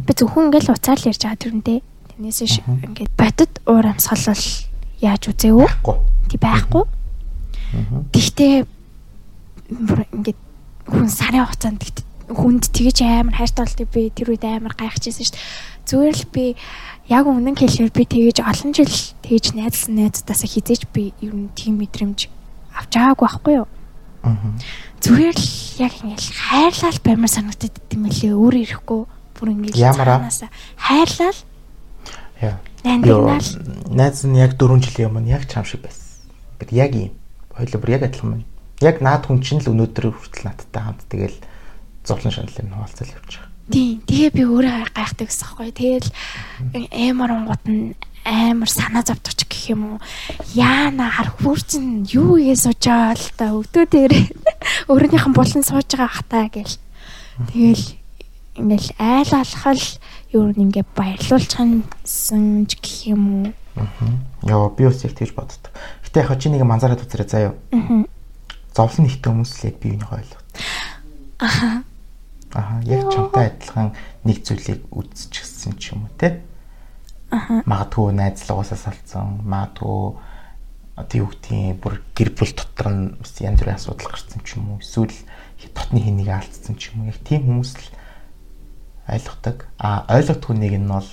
[0.08, 1.78] Би зөвхөн ингээл хуцаар л ярьж байгаа тэрнтэй
[2.16, 4.44] тэрнээс хойш ингээд бодит уур амьсгал бол
[5.00, 5.96] яаж үзээв Байхгүй.
[6.30, 6.84] тий байхгүй.
[8.12, 8.54] Тэгтээ
[10.14, 10.40] ингээд
[10.86, 11.82] хүн сарын хугацаанд
[12.26, 15.46] хүнд тэгэж амар хайртай болтыг би тэр үед амар гайхажсэн шүү дээ.
[15.86, 16.44] Зүгээр л би
[17.06, 18.90] яг өмнө нь хэлэхээр би тэгэж олон жил
[19.22, 22.26] тэгэж найзлсан найзтаасаа хизээж би ер нь тийм мэдрэмж
[22.74, 23.68] авч байгаагүй байхгүй юу?
[24.26, 24.34] Аа.
[24.98, 25.46] Зүгээр л
[25.86, 29.00] яг ингээд хайрлал баймар санагдаад идэм мэлээ өөр ирэхгүй
[29.38, 30.18] бүр ингээд Ямар аа?
[30.26, 30.50] цаанаасаа
[30.82, 31.38] хайрлал
[32.42, 32.58] Яа.
[32.86, 33.42] Нандинал
[33.90, 36.30] найз нь яг 4 жилийн өмнө яг чам шиг байсан.
[36.58, 37.12] Бид яг юм.
[37.50, 38.46] Хоёул бүр яг адилхан байна.
[38.80, 41.36] Яг наад хүн чинь л өнөөдөр хүртэл надтай хамт тэгэл
[42.06, 43.50] зовлон шаналын хуваалцал явж байгаа.
[43.66, 43.98] Тийм.
[44.06, 45.70] Тэгээ би өөрөө гайхдаг гэсэн байхгүй.
[45.74, 46.08] Тэгэл
[46.94, 49.98] амар онгот нь амар санаа зовдогч гэх юм уу.
[50.54, 54.14] Яана харах бүрчин юу игээ сууж байгаа л та өвдөө дээр
[54.90, 56.78] өөрийнхөө булан сууж байгаа хатаа гэл.
[57.50, 57.84] Тэгэл
[58.58, 59.82] ингээл айл алхал
[60.36, 63.48] юу нэг ингээ баярлуулчихсан ч гэх юм уу.
[64.44, 65.72] Яа би бас яг тэгж боддог.
[66.04, 67.52] Гэтэ яг чи нэг юм анзаараад үзээрэй заяа.
[67.72, 68.04] Аа.
[68.76, 70.44] Зовлон ихтэй хүмүүс л яг биеийг ойлгох.
[71.40, 71.82] Аха.
[72.52, 76.44] Аа яг чамтай адилхан нэг зүйлийг үзчихсэн ч юм уу те.
[77.32, 77.64] Аха.
[77.64, 80.20] Магадгүй найзлагаасаа салцсан, магадгүй
[80.96, 84.76] одоо юу гэдгийг бүр гэр бүл дотор нь бас янз бүрийн асуудал гарсан ч юм
[84.76, 84.80] уу.
[84.80, 85.12] Эсвэл
[85.76, 87.12] дотны хэнийг алдсан ч юм уу.
[87.12, 87.95] Яг тийм хүмүүс л
[89.08, 89.66] ойлгодог.
[89.78, 91.10] А ойлгохгүй нэг нь бол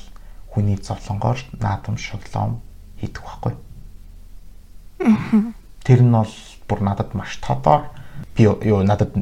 [0.49, 2.61] хүний зовлонгоор наадам шоглоом
[2.99, 3.53] хийдэг байхгүй.
[5.83, 6.33] Тэр нь бол
[6.67, 7.89] бүр надад маш тодор
[8.35, 9.21] би юу надад э,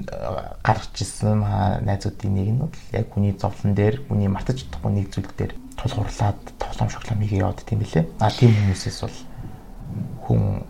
[0.64, 1.44] гарч ирсэн
[1.84, 6.40] найзуудын нэг нь бол яг хүний зовлон дээр хүний мартаж чадахгүй нэг зүйл дээр тулгуурлаад
[6.60, 8.08] тоглоом шоглоом хийгээ яваад тийм билээ.
[8.20, 9.18] А тийм хүмүүсээс бол
[10.28, 10.64] хүн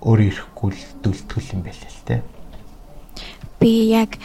[0.00, 2.22] өөрөө ирэхгүй л дүлтгэл юм байл л те.
[3.60, 4.16] Би яг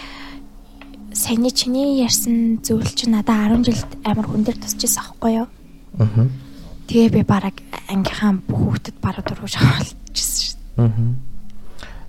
[1.13, 5.47] саяны чиний ярьсан зүйл чи надад 10 жилд амар хүн дээр тусчихсан аахгүй юу?
[5.99, 6.27] Аа.
[6.87, 7.59] Тэгээ би бараг
[7.91, 10.87] ангийнхаа бүх хүүхдэд бараг дургуж авалчихсан шүү дээ.
[10.87, 11.15] Аа.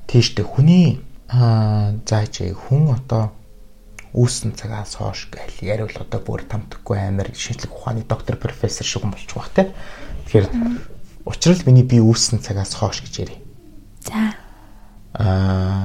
[0.06, 3.34] Тийштэй хүний аа зааж хүн одоо
[4.14, 9.34] үүссэн цагаас хойш гэл яриул одоо бүр тамтггүй амар шинжлэх ухааны доктор профессор шиг болчих
[9.34, 9.72] бах те.
[10.28, 10.46] Тэгэхээр
[11.24, 13.40] учрал миний би үүссэн цагаас хойш гэж ярив.
[14.04, 14.36] За.
[15.16, 15.81] Аа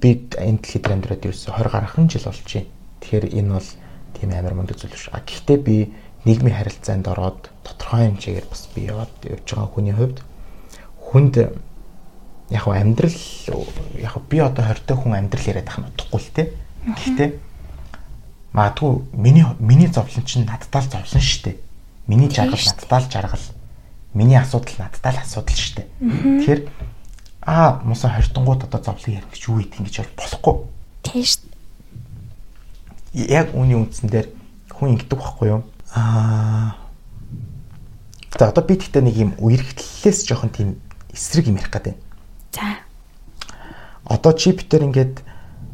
[0.00, 2.70] би энэ дэлхийд амьдраад ерөөсө 20 гаруй жил болж байна.
[3.02, 3.68] Тэгэхээр энэ бол
[4.14, 5.08] тийм амар мундаг зүйл биш.
[5.12, 5.76] А гэхдээ би
[6.24, 10.18] нийгмийн харилцаанд ороод тодорхой хэмжээгээр бас би яваад явж байгаа хүний хувьд
[10.98, 11.34] хүнд
[12.50, 13.18] яг хөө амьдрал
[13.98, 16.42] яг би одоо 20 хүн амьдрал яриад байх нь утгагүй л те.
[16.84, 17.30] Гэхдээ
[18.52, 21.56] магадгүй миний миний зовлон чинь надтай л зовлон шүү дээ.
[22.08, 23.46] Миний жаргал надтай л жаргал.
[24.14, 25.88] Миний асуудал надтай л асуудал шүү дээ.
[26.00, 26.60] Тэгэхээр
[27.48, 30.54] аа муса хортонгууд одоо зовлон ярих гэж юу ийт ингэж бол болохгүй.
[31.08, 31.48] Тийм шүү.
[33.24, 34.28] Яг үүний үндсэн дээр
[34.68, 35.62] хүн ингэдэг байхгүй юу?
[35.96, 36.76] Аа
[38.36, 40.76] За одоо би тэгтээ нэг юм үерхтлээс жоохон тийм
[41.10, 41.96] эсрэг юм ярих гэдэг.
[42.52, 42.84] За.
[44.04, 45.24] Одоо чи битэр ингээд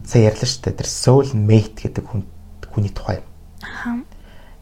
[0.07, 0.79] сая ярьлаа шүү дээ.
[0.79, 2.23] Тэр soul mate гэдэг хүн
[2.71, 3.27] хүний тухай.
[3.61, 4.01] Аа.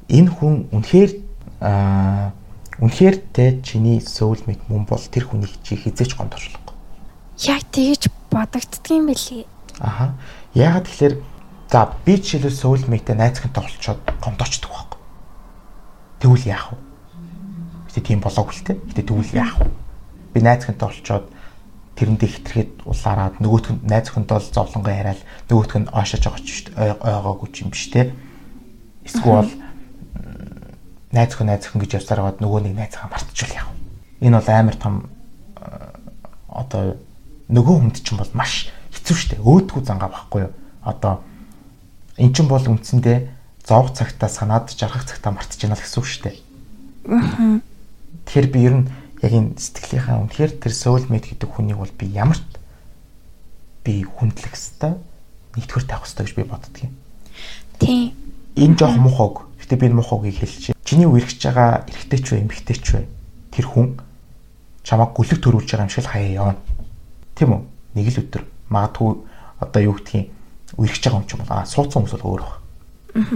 [0.08, 1.12] Энэ хүн үнэхээр
[1.60, 2.32] аа
[2.80, 6.61] үнэхээр тэ чиний soul mate мөн бол тэр хүнийг чи хизээч гомдорлохгүй.
[7.40, 9.46] Яг тэгэж бодогддгийм билий.
[9.80, 10.12] Аха.
[10.54, 11.14] Яагаад тэгэхээр
[11.72, 15.00] за би жишээлбэл soul mate-тэй найзхантай олцоод гомдоочдөг байхгүй.
[16.20, 16.78] Тэгвэл яах вэ?
[17.88, 18.74] Гэтэ тийм болоогүй л те.
[18.76, 19.72] Гэтэ тэгвэл яах вэ?
[20.36, 21.26] Би найзхантай олцоод
[21.96, 26.72] тэрэндээ хитрхэд улаараад нөгөөх нь найз өхөнтэй бол зовлонгоо яриад нөгөөх нь оошож байгаа ч
[26.72, 28.16] ойгоогүй ч юм биш те.
[29.04, 29.52] Эсвэл
[31.12, 34.24] найз өхөн найз өхөн гэж явсаар аваад нөгөө нэг найзгаа мартчихвал яах вэ?
[34.24, 34.94] Энэ бол амар том
[36.48, 36.96] одоо
[37.52, 39.36] нөгөө хүнд чинь бол маш хэцүү шттэ.
[39.44, 40.52] Өөдгүү зангаа байхгүй юу?
[40.80, 41.20] Одоо
[42.16, 43.28] эн чинь бол үндсэндээ
[43.68, 46.32] зовх цагтаа санаад жаргах цагтаа мартчихна л гэсэн үг шттэ.
[48.24, 48.86] Тэгэхээр би ер нь
[49.20, 52.46] яг энэ сэтгэлийнхаа үнэхээр тэр soulmate гэдэг хүнийг бол би ямар ч
[53.84, 54.96] би хүндлэх хэвээр
[55.58, 56.92] нэгдүгээр тавих хэвээр гэж би боддөг юм.
[57.78, 58.14] Тийм.
[58.56, 59.34] Энэ жоох мухаг.
[59.62, 60.78] Гэтэ би энэ мухагийг хэлчихэ.
[60.82, 63.06] Чиний үргэж байгаа эрэгтэй ч вэ, эмэгтэй ч вэ?
[63.54, 63.86] Тэр хүн
[64.82, 66.58] чамайг гүлэг төрүүлж байгаа юм шиг хаяа явна.
[67.34, 67.62] Тийм үү?
[67.96, 69.10] Нэг л өдөр магадгүй
[69.60, 70.30] одоо юу гэдгийг
[70.76, 72.56] үргэж байгаа юм ч юм бол аа суудсан хүмүүс бол өөр баг.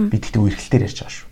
[0.09, 1.27] Би тэгтээ үргэлтээр ярьж байгаа шүү.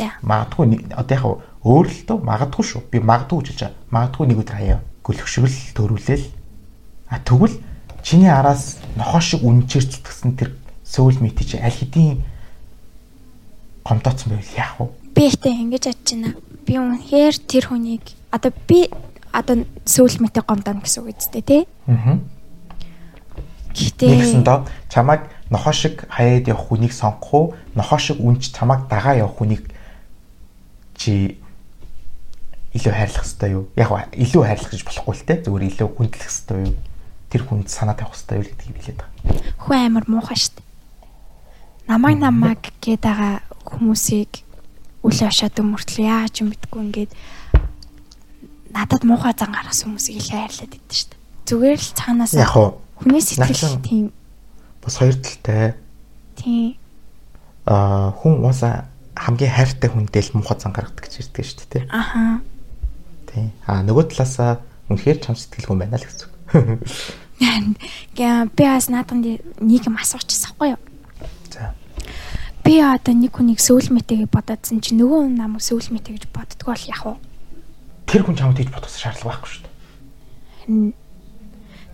[0.00, 0.08] За.
[0.24, 1.24] Магадгүй одоо яг
[1.60, 2.82] өөр л тоо магадгүй шүү.
[2.88, 3.76] Би магадгүй гэж байгаа.
[3.92, 6.26] Магадгүй нэг өдөр хаяа гөлөгшгөл төрүүлээл.
[7.12, 7.56] А тэгвэл
[8.02, 12.24] чиний араас нохоо шиг үнчээр зүтгэсэн тэр сөүл мэти чи аль хэдийн
[13.84, 14.86] гомдооцсон байвал яах вэ?
[15.14, 16.30] Би ихтэй ингэж бодож байна.
[16.64, 18.88] Би үнэхээр тэр хүнийг одоо би
[19.32, 21.62] одоо сөүл мэтэ гомдоно гэсэн үг үстэй тий.
[21.86, 22.18] Аа.
[23.74, 27.46] Гэхдээ Нэгсэн доо чамайг нохоо шиг хаяад явах хүнийг сонгох уу?
[27.74, 29.70] Нохоо шиг үнч чамайг дагаа явах хүнийг
[30.98, 31.38] чи
[32.74, 33.70] илүү хайрлах хэрэгтэй юу?
[33.78, 35.34] Яг илүү хайрлах гэж болохгүй л те.
[35.42, 36.74] Зүгээр илүү хүндлэх хэрэгтэй юу?
[37.30, 39.14] Тэр хүнд санаа тавих хэрэгтэй юу гэдгийг хэлээд байгаа.
[39.62, 40.58] хүн амар муухай штт.
[41.86, 44.42] Намайг намайг гээд байгаа хүмүүсийг
[45.06, 47.12] үл авшаадаг мөртлөө яаж юм битггүй ингээд
[48.74, 51.12] надад муухай зангараас хүмүүсийг илүү хайрлаад идэв штт.
[51.46, 52.54] Зүгээр л цаанаас Яг
[53.00, 54.12] хүний сэтгэл тийм
[54.84, 55.74] бас хоёр талтай.
[56.36, 56.76] тийм
[57.66, 61.84] Аа хүн уусаа хамгийн хайртай хүндээ л муухай зан гаргадаг гэж ярьдаг шүү дээ.
[61.90, 62.40] аха
[63.30, 63.50] Тий.
[63.66, 64.58] Аа нөгөө талаасаа
[64.90, 66.28] үнэхээр чам сэтгэлгүй байна л гэсэн.
[68.18, 70.82] Гэ би бас наадхан нэг юм асуучихсан хгүй юу?
[71.54, 71.72] За.
[72.66, 76.90] Би одоо нэг хүнийг сөүлмэтэй гэж бодоодсэн чи нөгөө хүн намайг сөүлмэтэй гэж боддгоо бол
[76.90, 77.29] яах вэ?
[78.10, 80.92] Тэр хүн чамд хийж бодох шаардлага байхгүй шүү дээ.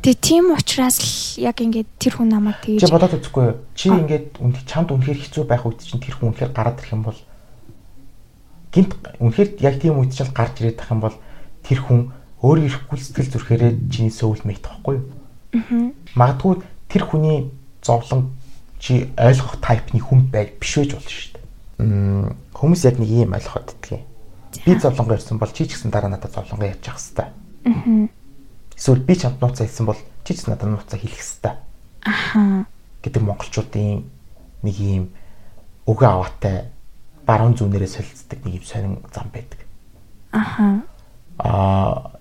[0.01, 3.57] Тэгээ тийм учраас л яг ингээд тэр хүн намайг Чи тэгж бодоод үзэхгүй юу?
[3.77, 7.05] Чи ингээд үнд чамд үнэхээр хэцүү байх үед чинь тэр хүн үнэхээр гараад ирэх юм
[7.05, 7.21] бол
[8.73, 11.17] гинт үнэхээр яг тийм үед чинь гарч ирээд тах юм бол
[11.67, 12.01] тэр хүн
[12.41, 15.05] өөрөө ирэхгүй сэтгэл зүрхээрээ чиний сөүл мэйт тахгүй юу?
[15.59, 15.93] Аа.
[16.15, 17.51] Магадгүй тэр хүний
[17.83, 18.33] зовлон
[18.79, 21.45] чи ойлгох тайпны хүн бай биш байж болно шүү дээ.
[22.55, 24.05] Хүмүүс яг нэг юм ойлгоход юм.
[24.65, 27.31] Би зовлонгоо ирсэн бол чи ч гэсэн дараа надад зовлонгоо яаж явах хэвээр.
[27.67, 28.09] Аа.
[28.77, 31.57] Эсвэл би чамд нууцаа хэлсэн бол чи ч надад нууцаа хэлэх хэвээр
[32.07, 32.67] аха
[33.03, 34.07] гэдэг монголчуудын
[34.63, 35.11] нэг юм
[35.91, 36.71] өгөө аваатай
[37.27, 39.61] баруун зүүнээрээ солилцдог нэг юм сонин зам байдаг.
[40.31, 40.87] аха
[41.43, 42.15] Аа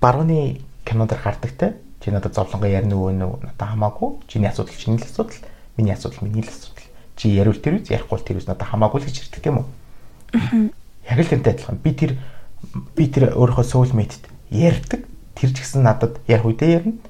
[0.00, 4.24] барууны кинонд гардаг те Чи надад зовлонгоо ярина өвөө нөө надад хамаагүй.
[4.24, 5.36] Чиний асуудал чиний л асуудал,
[5.76, 6.88] миний асуудал миний л асуудал.
[7.12, 9.68] Чи яриул тэр үз, ярихгүй бол тэр үз надад хамаагүй л гэж ирдэг юм уу?
[11.10, 11.82] Яг л тэрнтэй адилхан.
[11.82, 12.16] Би тэр
[12.94, 15.04] би тэр өөрийнхөө soulmate-д ярьдаг.
[15.34, 17.02] Тэр ч гэсэн надад ярих үедээ ярина.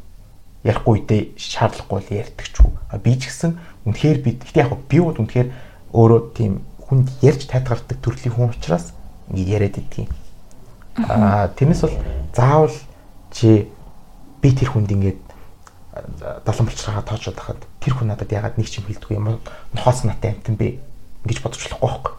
[0.65, 2.73] Ярихгүй үедээ шаардлагагүй л ярьдаг ч үү.
[3.05, 5.49] Би ч гэсэн үнэхээр би гэхдээ яг би бол үнэхээр
[5.93, 8.93] өөрөө тийм хүнд ярьж тайтгардаг төрлийн хүн учраас
[9.31, 10.09] ингэ яриад идэгюм.
[11.07, 11.97] Аа тэрнээс бол
[12.35, 12.77] заавал
[13.31, 13.71] чи
[14.43, 15.21] би тэр хүнд ингээд
[16.45, 19.41] далан болчраагаа тоочод хахад тэр хүн надад ягаад нэг ч юм хэлдэггүй юм
[19.75, 20.79] нохоос натай амтан бэ
[21.27, 22.15] ингэж бодож болохгүй байхгүй.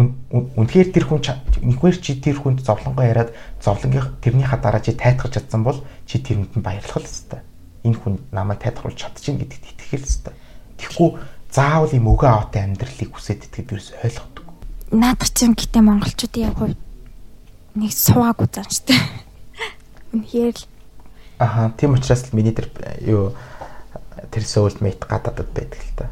[0.00, 1.20] Үнэхээр тэр хүн
[1.60, 6.46] нэгвэр чи тэр хүнд зовлонгоо яриад зовлонгын тэрнийхаа дараа чи тайтгарч чадсан бол чи тэр
[6.46, 7.44] хүнд баярлах л хэвээр.
[7.84, 10.36] Энэ хүн намайг тайтгаруулж чадчихна гэдэгт итгэх л хэвээр.
[10.80, 11.10] Тэгэхгүй
[11.52, 14.46] заавал юм өгөө аваатай амьдралыг хүсээд итгэдэг ерөөс ойлгодог.
[14.94, 16.76] Наадах чинь гэтээ монголчуудын яг хувь
[17.76, 18.94] нэг суугаагүй зан штэ.
[20.14, 20.64] Үнэхээр л
[21.40, 22.68] Аха тийм учраас л миний тэр
[23.00, 23.32] юу
[24.28, 26.06] тэр soulmate гадаадд байдаг л та.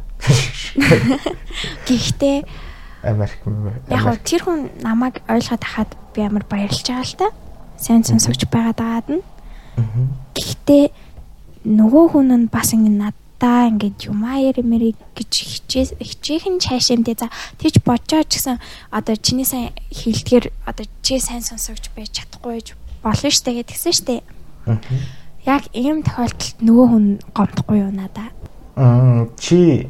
[1.84, 2.48] гэхдээ
[3.02, 3.38] Америк
[3.90, 7.28] яг тэр хүн намайг ойлгоод хахад би амар баярлж байгаа л та.
[7.78, 9.22] Сайн сонсогч байгаад байгаад нь.
[10.34, 10.84] Гэхдээ
[11.62, 17.30] нөгөө хүн нь бас ингэ надаа ингээд юмаа ярмэрийг гэж хичээ хичээхэн чаашаамдээ за
[17.62, 18.58] тийч бодjoo ч гэсэн
[18.90, 22.68] одоо чиний сайн хилдгэр одоо чи сайн сонсогч байж чадахгүй гэж
[23.06, 24.26] болно штэ гэдгсэн штэ.
[25.46, 28.34] Яг ийм тохиолдолд нөгөө хүн гомдохгүй юу надаа.
[28.74, 29.86] Мм чи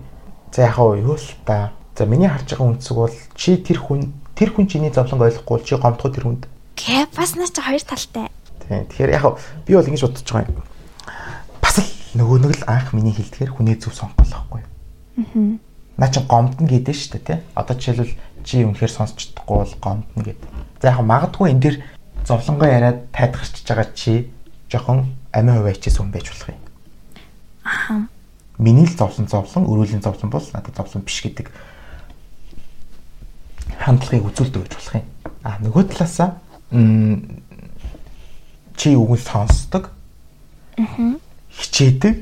[0.53, 1.73] за яг юу л та.
[1.99, 5.75] За миний харж байгаа үнцэг бол чи тэр хүн тэр хүн чиний зовлон ойлгохгүй чи
[5.75, 6.47] гомдохгүй тэр хүнд.
[6.79, 8.31] Гэ бас наа чи хоёр талтай.
[8.63, 8.87] Тийм.
[8.87, 9.27] Тэгэхээр яг
[9.67, 10.63] би бол ингэж бодож байгаа юм.
[11.59, 11.91] Бас л
[12.23, 14.71] нөгөө нэг л анх миний хэлдгээр хүнээ зөв сонгох байхгүй юу?
[15.27, 15.59] Аа.
[15.99, 17.39] Наа чи гомдно гэдэг шүү дээ тий.
[17.59, 18.15] Одоо жишээлбэл
[18.47, 20.51] чи үнэхээр сонсч чадахгүй бол гомдно гэдэг.
[20.79, 21.77] За яг магадгүй энэ дэр
[22.23, 24.31] зовлонгоо яриад тайтгарч байгаа чи
[24.71, 26.63] жоохон амин хувь ачаас хүн байж болох юм.
[27.67, 28.07] Аа.
[28.63, 31.51] Миний л зовлон зовлон, өрөөлийн зовлон бол надад зовлон биш гэдэг
[33.79, 35.07] хандлагыг үзүүлдэг гэж болох юм.
[35.47, 36.31] А нөгөө талаасаа
[38.79, 39.91] чи үгэн сонсдог.
[40.79, 41.19] Аа.
[41.51, 42.15] Хичээдэг.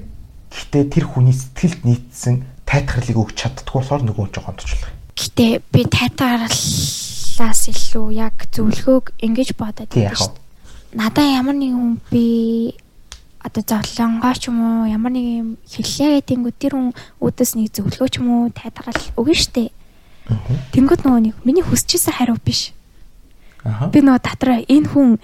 [0.53, 4.97] Гэхдээ тэр хүний сэтгэлд нийцсэн тайтгарлыг өгч чаддгүй болохоор нөгөө товчлох юм.
[5.17, 10.33] Гэтэ би тайтгарлаас илүү яг зөвлөгөөг ингэж бодоод шүү.
[10.97, 12.25] Надаа ямар нэгэн хүн би
[13.45, 16.91] одоо зовлонгоо ч юм уу ямар нэг юм хэллээ гэдэнгүү тэр хүн
[17.21, 19.76] үүдээс нэг зөвлөгөө ч юм уу тайтгарал өгнө штэ.
[20.75, 22.75] Тэнгүүд нөгөө нэг миний хүсчихсэн хариу биш.
[23.63, 23.91] Аа.
[23.95, 25.19] Би нөгөө дотроо энэ хүн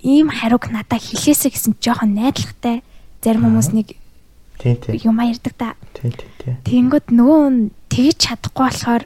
[0.00, 2.80] ийм хариуг надад хэлээсэ гэсэн жоохон найдвартай
[3.20, 3.96] зарим хүмүүс нэг
[4.58, 5.00] Тийм тийм.
[5.04, 5.76] юм ярьдаг та.
[5.92, 6.56] Тийм тийм тийм.
[6.64, 7.60] Тэнгүүд нөгөө нь
[7.92, 9.04] тэгж чадахгүй болохоор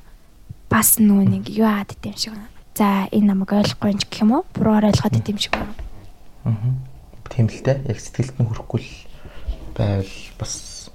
[0.71, 2.49] бас нөгөө нэг юу яад идэм шиг байна.
[2.79, 4.45] За энэ намайг ойлгохгүй юм гэх юм уу?
[4.55, 5.75] Буруугаар ойлгоод идэм шиг байна.
[6.47, 6.57] Аа.
[7.29, 7.79] Тийм л дээ.
[7.91, 8.91] Яг сэтгэлд нь хүрэхгүй л
[9.77, 10.89] байвал бас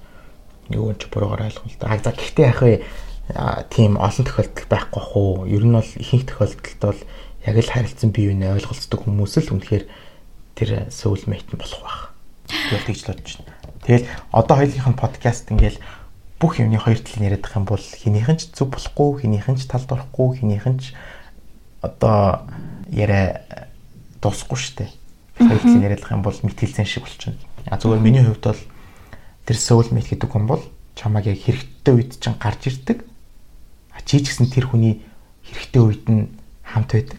[0.70, 1.86] юу ч буруугаар ойлгох л да.
[1.92, 2.82] А за гэхдээ яг вэ
[3.68, 5.46] тийм олон тохиолдол байхгүй хуу.
[5.46, 7.00] Ер нь бол ихэнх тохиолдолд бол
[7.44, 9.84] яг л харилцан бие биенээ ойлголцдог хүмүүс л үнэхээр
[10.56, 12.00] тэр soulmate болох байх.
[12.48, 13.52] Тэгэл тэгж л бодож байна.
[13.84, 15.78] Тэгэл одоо хоёулынх нь подкаст ингээл
[16.40, 19.90] бүх юмны хоёр талыг яриад байгаа юм бол хинийхэн ч зөв болохгүй, хинийхэн ч талд
[19.92, 20.94] орохгүй, хинийхэн ч
[21.84, 22.48] одоо
[22.88, 23.44] яриа
[24.22, 24.86] дуусахгүй штэ.
[25.36, 27.36] Хоёр талыг яриад байгаа юм бол мэтгэлцэн шиг болчихно.
[27.68, 28.62] А зүгээр миний хувьд бол
[29.44, 30.62] тэр soulmate гэдэг хүн бол
[30.94, 33.06] чамаг яг хэрэгтэй үед чинь гарч ирдэг.
[34.04, 35.02] Чи ч гэсэн тэр хүний
[35.46, 36.28] хэрэгтэй үед нь
[36.62, 37.18] хамт байдаг.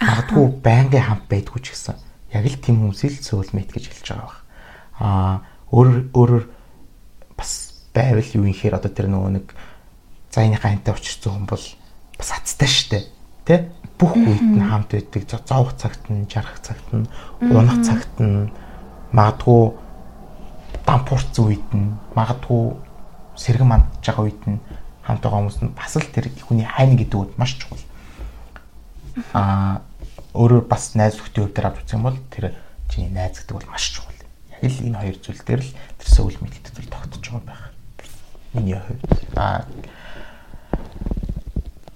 [0.00, 1.96] Магадгүй байнгын хамт байдгүй ч гэсэн
[2.34, 4.38] яг л тийм хүмүүсийг soulmate гэж хэлж байгаа баг.
[5.00, 5.34] Аа
[5.74, 6.44] өөр өөрөөр
[7.38, 7.50] бас
[7.94, 9.46] байвал юу юм хэр одоо тэр нөгөө нэг
[10.30, 11.64] зайны гантай учирсан хүн бол
[12.18, 12.98] бас хацтай штэ.
[13.46, 13.70] Тэ?
[13.98, 15.22] Бүх үед нь хамт байдаг.
[15.46, 17.06] Зовх цагт нь, жаргах цагт нь,
[17.38, 18.50] унах цагт нь
[19.14, 19.62] магадгүй
[20.82, 22.74] дампуурц үед нь, магадгүй
[23.38, 24.58] сэргэн мандж байгаа үед нь
[25.04, 27.84] хамт байгаа хүмүүс нь бас л тэр хүний хайна гэдэг үг маш чухал.
[29.36, 29.84] Аа
[30.32, 32.56] өөрөөр бас найз нөхдийн хувьд авч үзэх юм бол тэр
[32.88, 34.16] чиний найз гэдэг бол маш чухал.
[34.50, 37.62] Яг л энэ хоёр зүйл дээр л тэр сөүл мэддэг зүйл тогтож байгаа байх.
[38.56, 39.04] Миний хувьд.
[39.36, 39.68] Аа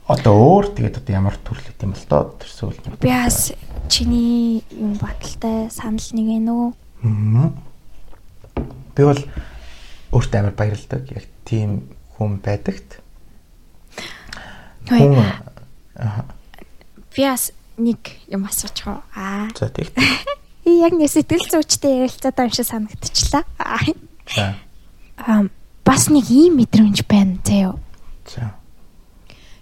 [0.09, 3.01] одоо өөр тэгээд одоо ямар төрөл гэдэм бол доо тэр сөүл мэд.
[3.05, 3.53] Би бас
[3.89, 6.69] чиний юм баталтай санал нэг ээ нөө.
[8.97, 9.23] Би бол
[10.13, 11.05] өөртөө амар баярлдаг.
[11.13, 11.89] Яг тийм
[12.19, 12.99] хүн байдагт.
[14.91, 15.15] Хүн
[15.99, 16.27] аа
[17.19, 17.99] бас нэг
[18.31, 19.03] юм асууж байгаа.
[19.15, 19.49] Аа.
[19.55, 19.71] за.
[20.65, 23.45] И яг нэг сэтгэл зүйчтэй ярилцаад байгаа юм шиг санагдчихлаа.
[23.59, 23.79] Аа.
[24.35, 24.55] За.
[25.19, 25.43] Аа
[25.87, 27.79] бас нэг ийм мэдрэмж байна заяо.
[28.27, 28.55] За.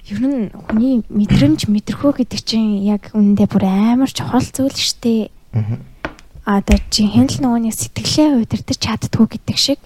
[0.09, 5.23] Ер нь хүний мэдрэмж мэдрэхөө гэдэг чинь яг үүндээ бүр амар чухал зүйл шүү дээ.
[5.55, 5.79] Мгм.
[6.47, 9.81] А одоо жинхэнэ л нөгөө нэг сэтгэлээ удирдах чаддгүй гэдэг шиг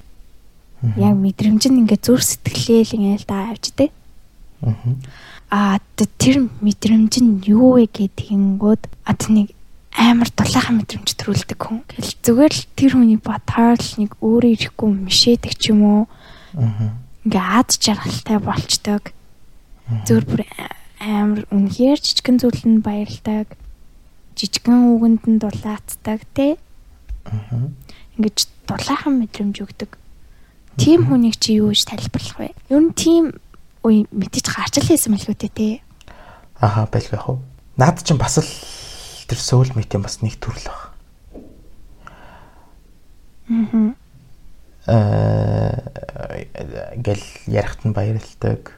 [0.97, 3.91] яг мэдрэмж нь ингээд зүр сэтгэлээ л ингээд да авчдаг.
[5.51, 9.49] Аа т- тэр мэдрэмж нь юу вэ гэдгийгүүд одоо нэг
[9.93, 11.83] амар дулаахан мэдрэмж төрүүлдэг хүн.
[11.91, 16.03] Гэл зүгээр л тэр хүний бодхоор л нэг өөрөө ирэхгүй мишээдэг ч юм уу.
[17.27, 19.03] Ингээ ад жаргалтай болчдөг.
[20.07, 20.43] Зүгээр бүр
[21.03, 23.47] амар үнэхээр жижигэн зүйлэнд баярлдаг.
[24.39, 26.57] Жижигэн үгэнд нь дулаацдаг тий.
[28.17, 29.91] Ингээд дулаахан мэдрэмж өгдөг.
[30.77, 32.55] Тим хүнийг чи юу гэж тайлбарлах вэ?
[32.71, 33.35] Ер нь тим
[33.83, 35.83] үе мэдээж гарч л хийсэн мэл үү те.
[36.61, 37.43] Аха байлгүй яах вэ?
[37.81, 38.51] Наад чинь бас л
[39.27, 40.91] тэр соул митийн бас нэг төрөл баг.
[43.51, 43.95] Аа.
[44.87, 45.75] Аа
[46.97, 48.77] гэл ярахт нь баярлдаг.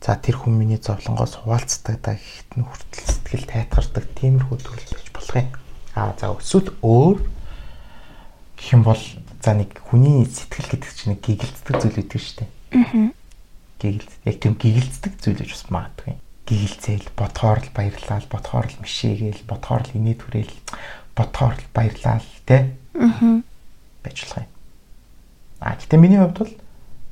[0.00, 5.08] За тэр хүн миний зовлонгоос хуваалцдаг да гэхэд нь хүртэл сэтгэл тайтгардаг тиймэрхүү төрөл байж
[5.10, 5.50] болох юм.
[5.98, 7.18] Аа за өсвөл өөр
[8.56, 9.02] гэх юм бол
[9.42, 12.50] за нэг хүний сэтгэл гэдэг чинь нэг гэгэлцдэг зүйл үүдэг шүү дээ.
[12.76, 13.10] Аа.
[13.80, 16.14] гэгэлц яг тийм гэгэлцдэг зүйл гэж бас магадгүй.
[16.46, 20.54] Гэгэлцээл бодхоор л баярлал, бодхоор л мишээгээл, бодхоор л инээ түрээл,
[21.16, 23.42] бодхоор л баярлал тэ Аа.
[24.02, 24.50] байж болох юм.
[25.60, 26.52] А гэтээ миний хувьд бол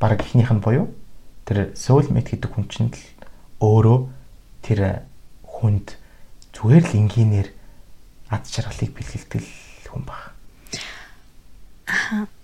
[0.00, 0.86] баг ихнийх нь буюу
[1.48, 3.00] тэр soulmate гэдэг хүн чинь л
[3.60, 3.98] өөрөө
[4.64, 4.80] тэр
[5.44, 5.96] хүнд
[6.52, 7.48] зүгээр л энгийнээр
[8.30, 9.42] ад жаргалыг бэлгэлдэг
[9.88, 10.33] хүн баг.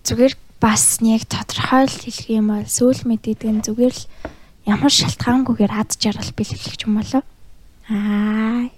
[0.04, 4.04] Зүгээр бас нэг тодорхой л хэлэх юм бол сүүл мэддэг нь зүгээр л
[4.68, 7.22] ямар шалтгаангүйгээр ад жаргал бэлгэлэх юм болоо.
[7.88, 8.68] Аа.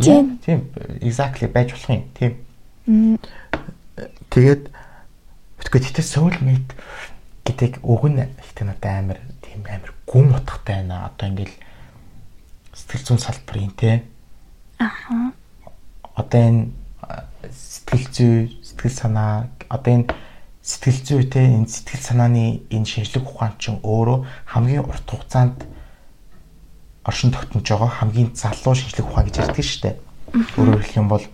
[0.00, 0.38] Тийм.
[0.44, 0.60] Тийм.
[1.00, 2.04] Exactly байж болох юм.
[2.12, 2.32] Тийм.
[4.28, 4.68] Тэгээд
[5.58, 6.76] битгүй тэгтээ soulmate
[7.48, 11.08] гэдэг үг нь ихтэй надад амар тийм амар гүн утгатай байна.
[11.08, 11.56] Одоо ингээл
[12.76, 14.04] сэтгэл зүйн салбарын те.
[14.78, 15.32] Аа.
[16.12, 16.62] Одоо энэ
[17.48, 18.36] сэтгэл зүй,
[18.78, 20.06] сэтгэл санаа одоо энэ
[20.62, 25.66] сэтгэл зүй те энэ сэтгэл санааны энэ шинжлэх ухаан чинь өөрөө хамгийн урт хугацаанд
[27.02, 29.96] оршин тогтнож байгаа хамгийн залуу шинжлэх ухаан гэж ярьдаг шүү дээ.
[30.62, 31.24] Өөрөөр хэлэх юм бол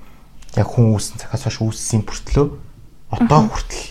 [0.56, 2.46] яг хүн үүссэн цагаас хойш үүссэн бүртлөө
[3.12, 3.84] одоо хүртэл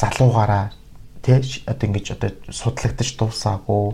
[0.00, 0.72] залуугаараа
[1.44, 3.84] ш- одоо ингэж одоо судлагдаж дуусаагүй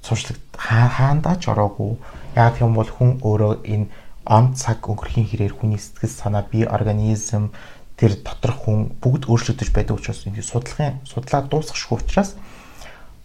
[0.00, 2.00] цууршлаг хаандаа ч ороогүй.
[2.32, 3.92] Яг юм бол хүн өөрөө энэ
[4.28, 7.50] он цаг өнгөрхийн хэрээр хүний сэтгэл санаа бие организм
[7.98, 12.38] тэр доторх хүн бүгд өөрчлөгдөж байдаг учраас ингэ судлахын судлаа дуусгахгүй учраас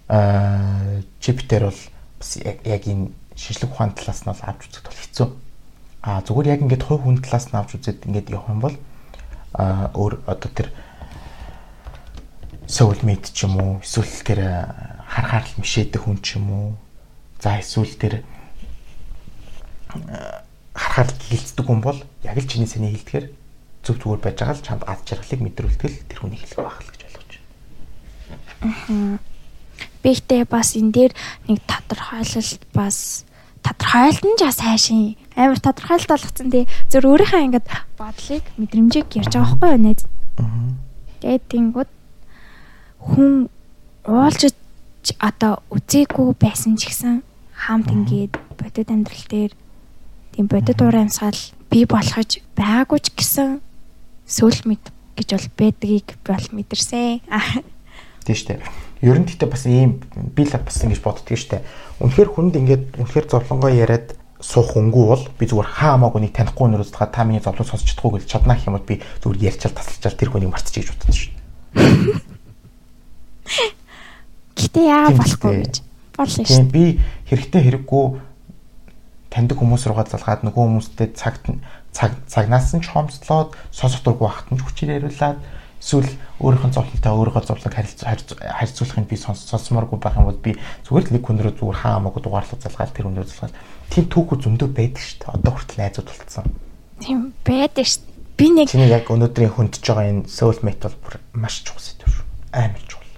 [0.09, 1.81] аа чиптер бол
[2.17, 5.27] бас яг энэ шинжлэх ухааны талаас нь бол авч үзэхэд бол хэцүү.
[6.01, 8.75] А зүгээр яг ингээд хувь хүн талаас нь авч үзээд ингээд явах юм бол
[9.53, 10.73] а өөр одоо тэр
[12.65, 14.41] soulmate ч юм уу эсвэл тэр
[15.05, 16.67] харахаар л мишээдэг хүн ч юм уу
[17.37, 18.13] за эсвэл тэр
[20.73, 23.42] харахаар гилцдэг хүн бол яг л чиний сэний хэлдгээр
[23.83, 27.01] зөв зүгээр байж байгаа л чамд ад жаргалыг мэдрүүлдэг тэр хүний хэлэх байх л гэж
[27.03, 27.31] ойлгож
[28.63, 29.19] байна.
[30.03, 31.13] Би ихтэй бас энэ дээр
[31.51, 33.27] нэг тодорхойлолт бас
[33.59, 35.19] тодорхойлт нь ч бас хайшин.
[35.35, 36.67] Амар тодорхойлт болгоцсон тий.
[36.87, 37.67] Зөв өөрийнхөө ингээд
[37.99, 39.93] бодлыг мэдрэмжийг ярьж байгаа байхгүй юу нэ
[41.23, 41.91] тэгээд тэнгууд
[42.99, 43.47] хүн
[44.03, 44.41] уулж
[45.19, 47.23] одоо үзээгүй байсан ч гэсэн
[47.55, 49.51] хамт ингээд бодит амьдрал дээр
[50.35, 51.39] тийм бодит уур амьсгал
[51.71, 53.63] бий болгож байгаагүй ч гэсэн
[54.27, 54.83] сөүл мэд
[55.17, 57.21] гэж бол байдгийг бол мэдэрсэн.
[58.25, 58.61] Тийм шүү дээ.
[59.03, 59.99] Ер нь гэхдээ бас ийм
[60.35, 61.63] би л бас ингэж боддөг шүү дээ.
[61.99, 66.67] Үнэхээр хүнд ингээд үнэхээр зовлонгоо яриад суух хөнгүү бол би зүгээр хаа хамаагүй нэг танихгүй
[66.67, 69.75] нэр үздэг та миний зовлон сонсч чадахгүй гэж чаднаа гэх юм бол би зүгээр ярьчаал
[69.75, 72.33] тасалчаал тэр хүнийг мартчих гэж боддог шүү дээ.
[74.59, 75.75] Гэтэ яа болохгүй гэж
[76.15, 76.71] борлоо Тийм шүү.
[76.75, 76.83] би
[77.31, 78.05] хэрэгтэй хэрэггүй
[79.31, 81.47] таньдаг хүмүүс руугаа залгаад нөгөө хүмүүстэй цагт
[81.93, 85.37] цаг цагнаас нь ч хомслоод сонсох дургүй байхад нь ч хүчээр яриулаад
[85.83, 88.15] эсвэл өөрийнх нь зовлонтой өөрийнхөө зовлонг харилцаа
[88.55, 90.55] харьцуулахыг би сонс сонсомооргүй байх юм бол би
[90.87, 93.53] зүгээр л нэг хүн рүү зүгээр хаа хамаагүй дугаарлах залгаад тэр рүү залгаад
[93.91, 95.35] тийм түүхүү зөндөө байдаг шүү дээ.
[95.37, 96.47] Одоо хүртэл найзууд болцсон.
[97.03, 98.03] Тийм байдаг шүү.
[98.39, 102.25] Би нэг Чиний яг өнөөдрийн хүндж байгаа энэ soulmate бол бүр маш чухал сэдв шүү.
[102.55, 103.11] Амар чухал.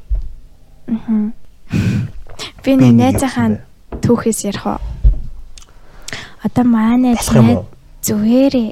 [2.65, 3.61] би нэг найзынхаа
[4.01, 4.81] түүхээс ярих уу.
[6.43, 7.29] Одоо манай найз
[8.05, 8.69] зүгээрээ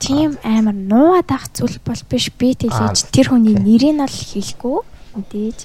[0.00, 2.32] тийм амар нуугаад авах зүйл бол биш.
[2.32, 4.78] Би тэлж тэр хүний нэрийг нь л хэлэхгүй.
[5.16, 5.58] Мэдээж.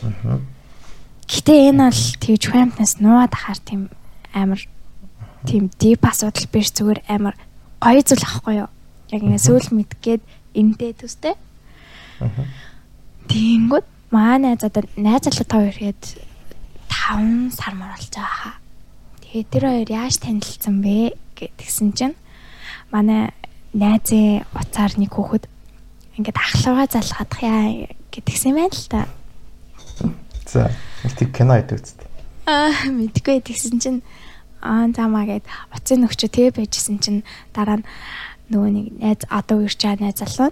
[1.28, 3.82] Гэтэ энэ бол тэгж хуймтнаас нуугаад ахаар тийм
[4.36, 4.62] амар
[5.48, 6.72] тийм дип асуудал биш.
[6.76, 7.36] Зүгээр амар
[7.80, 8.70] гоё зүйл ахгүй юу.
[9.12, 10.24] Яг ингэ сүүл мэдгээд
[10.56, 11.36] энтэй төстэй.
[13.32, 16.04] Тэнгүүд манай найз одоо найз залуу тав ирэхэд
[16.88, 18.28] 5 сар мөр болж байгаа.
[18.28, 18.56] Хаа.
[19.24, 21.16] Тэгээ тэр хоёр яаж танилцсан бэ?
[21.40, 22.16] гэдгсэн чинь
[22.92, 23.34] манай
[23.74, 25.46] найзын уцаар нэг хүүхэд
[26.18, 29.08] ингээд ахлууга залхадах яа гэдгсэн юм байна л та.
[30.46, 30.72] За
[31.16, 32.02] тийм кино байдаг үст.
[32.50, 34.02] Аа мэдгүй тэгсэн чинь
[34.62, 37.22] аа замаа гээд уцын нөхчөө тэгээ байжсэн чинь
[37.54, 37.86] дараа нь
[38.50, 40.52] нөгөө нэг найз одоо үерч байгаа найз залуу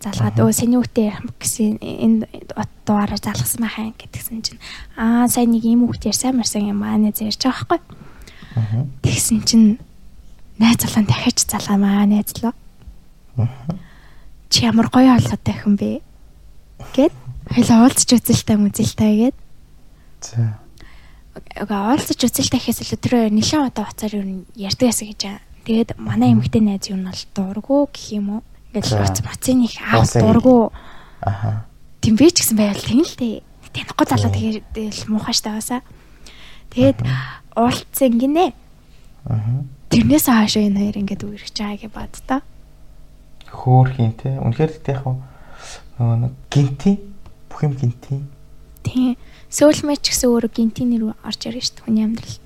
[0.00, 2.26] залгаад өө сэний ярих гэсэн энэ
[2.88, 4.60] дугаараа залгасан байхаа гэдгсэн чинь
[4.96, 7.80] аа сайн нэг юм үгт ярьсан марсан юм аа найз ярьж байгаа байхгүй.
[9.04, 9.78] Тэгсэн чинь
[10.58, 12.52] найз залуу дахиж залгаамаа найзлаа.
[14.48, 16.00] Чи ямар гоё олготой хүн бэ?
[16.96, 17.12] Гэт
[17.52, 19.36] хоёлаа уулзч үзэлтэй мүзэлтэй гээд.
[20.24, 20.56] За.
[21.60, 25.44] Уга уулзч үзэлтэй гэхээс илүү тэр нэлээд удаа уцаар юу ярьдаг гэсэн гэж байгаа.
[25.66, 28.42] Тэгээд манай эмэгтэй найз юу нь бол дургу гэх юм уу?
[28.72, 29.04] Ингээд За.
[29.04, 30.72] уц мацын их аа дургу.
[31.20, 31.66] Аха.
[32.00, 33.42] Би ч гэсэн байвал тийм л дээ.
[33.76, 35.82] Танихгүй залуу тэгээд муухай штэ басаа.
[36.72, 37.02] Тэгээд
[37.52, 38.54] уулцсан гинэ.
[39.26, 39.75] Аха.
[39.96, 42.40] Тэрнээс хаашаа энэ хоёр ингээд үерч байгаа гэж бадтаа.
[43.48, 44.36] Хөөхин те.
[44.44, 47.00] Үнэхээр тэ яг нөгөө нэг гинти
[47.48, 48.20] бүх юм гинти.
[48.84, 49.16] Тийм.
[49.48, 52.36] Сөүлмэч гэсэн өөрөө гинтийн нэр орж ирж штэ хүний амьдрал.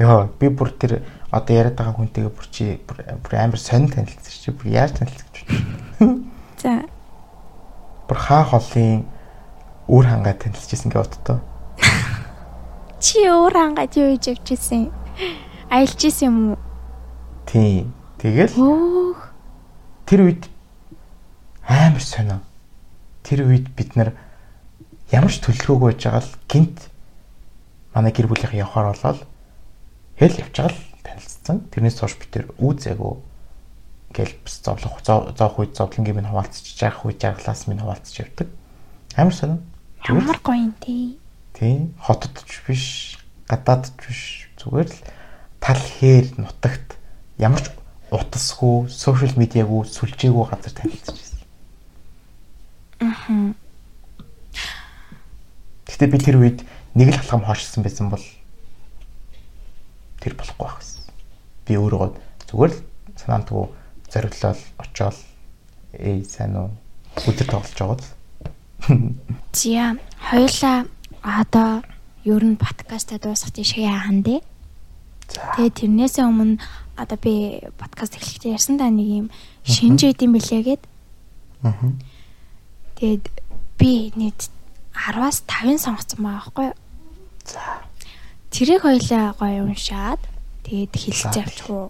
[0.00, 4.48] Йоо би бүр тэр одоо яриад байгаа хүнтэйгээ бүр чи бүр амар сонир танилцсан чи
[4.56, 5.44] бүр яаж танилцсан.
[6.64, 6.88] За
[8.08, 9.04] Бүр хаа холын
[9.92, 11.44] үр хангаа танилцчихсан гэж боддоо.
[13.04, 14.88] чи өөр хангаад юу хийж явчихсан?
[15.68, 16.67] Аялж исэн юм уу?
[17.48, 17.94] Тийм.
[18.20, 18.52] Тэгэл
[20.04, 20.44] тэр үед
[21.64, 22.44] амар сонио.
[23.24, 24.12] Тэр үед бид нар
[25.08, 26.78] ямар ч төлөвлөгөөгүй байж байгаа л гинт
[27.96, 29.24] манай гэр бүлийнхэн явахаар болоод
[30.20, 31.56] хэл явж байгаа л танилцсан.
[31.72, 33.14] Тэрнээс хойш бид тэр үүзээгөө
[34.12, 38.48] гэл бас зовлох зоо- зоох үед зовлонгийн минь хуваалцчих, жаргах үед жаргалаас минь хуваалцчих явдаг.
[39.16, 39.58] Амар сонио.
[40.04, 41.16] Ямар гоё юм тий.
[41.56, 42.84] Тийм хотод ч биш
[43.48, 44.20] гадаад ч биш
[44.60, 45.00] зүгээр л
[45.64, 46.97] тал хээр нутагт
[47.38, 47.70] ямар ч
[48.10, 51.38] утасгүй сошиал медиагүй сүлжээгүй газар танилцж байсан.
[53.00, 53.54] Аа.
[55.86, 56.58] Гэтэ би тэр үед
[56.98, 58.24] нэг л халхам хоошсон байсан бол
[60.18, 61.02] тэр болохгүй байх байсан.
[61.68, 62.16] Би өөрөө
[62.50, 62.80] зүгээр л
[63.14, 63.64] санаандгүй
[64.10, 65.16] зориглол очоод
[65.94, 66.70] эй сайн уу
[67.28, 68.06] өдөр тоглож байгаа л.
[69.58, 69.96] Зя
[70.30, 70.86] хоёлаа
[71.22, 71.82] одоо
[72.24, 74.40] ер нь подкастаа дуусгах тийш яахан дээ.
[75.28, 75.54] За.
[75.56, 76.56] Тэгээ тэрнээсээ өмнө
[76.98, 79.26] одоо би подкаст эхлэхдээ ярьсан да нэг юм
[79.62, 80.82] шинж байд юм бэлээ гээд.
[81.62, 81.94] Аа.
[82.98, 83.24] Тэгээд
[83.78, 84.50] би нийт
[84.90, 86.76] 10-аас 5 сонгоцсон байгаа байхгүй юу?
[87.46, 87.62] За.
[88.50, 90.22] Тэрийг хоёлаа гоё уншаад
[90.66, 91.30] тэгээд За.
[91.38, 91.86] авчихгүй.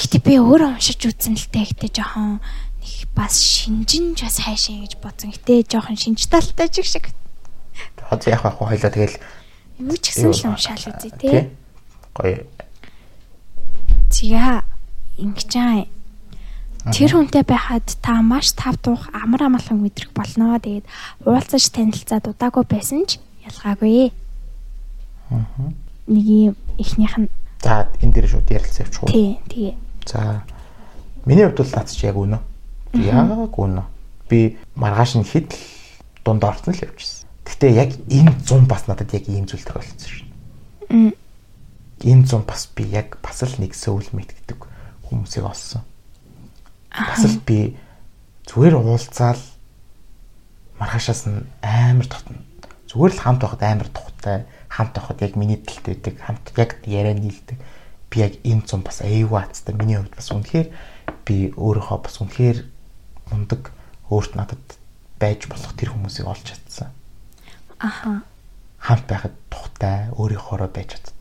[0.00, 2.40] Гэтэ би өөрөө уншиж үзсэн л дээ гэтээ жоохон
[2.80, 5.36] нэг бас шинжинж бас хайшаа гэж бодсон.
[5.36, 7.12] Гэтэ жоохон шинж талтай ч их шиг.
[8.08, 9.20] Одоо яг яг хоёлаа тэгэл
[9.76, 11.52] Юу ч гэсэн л уншаал үзье тий.
[12.16, 12.48] Гоё.
[14.16, 14.64] Зя
[15.20, 15.84] ингэж аа.
[16.88, 20.56] Тэр хүнтэй байхад та маш тав тух амар амгалан мэдрэх болно.
[20.56, 20.88] Тэгээд
[21.28, 24.08] уулзаж танилцаад удаагүй байсан ч ялгаагүй.
[25.28, 25.44] Аа.
[26.08, 27.28] Нэг юм ихнийх нь
[27.60, 29.10] За энэ дээр шууд ярилцсан явчих уу?
[29.12, 29.74] тий тий.
[30.06, 30.44] За
[31.26, 32.38] миний хувьд бол наац чи яг үнэ.
[32.94, 33.82] Яг үнэ.
[34.30, 35.60] Би маргааш нь хэд л
[36.24, 37.28] дунд орсон л явчихсан.
[37.44, 40.28] Гэтэ яг энэ 100 бас надад яг ийм зүйл тохиолдсон шин.
[40.88, 41.12] Мм.
[42.06, 44.58] Энэ 100 бас би яг бас л нэг сөүлмэт гэдэг
[45.10, 45.82] хүмүүсийг олсон.
[46.94, 47.74] Бас л би
[48.46, 49.42] зүгээр уулзаал
[50.78, 52.38] маргаашаас нь амар татна.
[52.86, 57.18] Зүгээр л хамт байхад амар тухтай, хамт байхад яг миний талд байдаг, хамт яг яриа
[57.18, 57.58] нийлдэг.
[58.06, 59.74] Би яг энэ 100 бас аюу хацтай.
[59.74, 60.68] Миний хувьд бас үнэхээр
[61.26, 62.58] би өөрийнхөө бас үнэхээр
[63.34, 63.74] мундаг
[64.06, 64.62] өөрт надад
[65.18, 66.94] байж болох тэр хүмүүсийг олж чадсан.
[67.82, 68.22] Аха.
[68.78, 71.15] Хамт байхад тухтай, өөрийнхоороо байж чаддаг.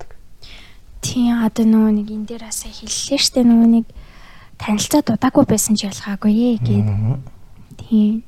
[1.05, 3.85] Тий одоо нөгөө нэг энэ дээр асаа хэллээ штэ нөгөө нэг
[4.57, 6.87] танилцаад удаагүй байсан ч ялгаагүй ээ гээд.
[6.89, 7.21] Мгм.
[7.77, 8.25] Тий.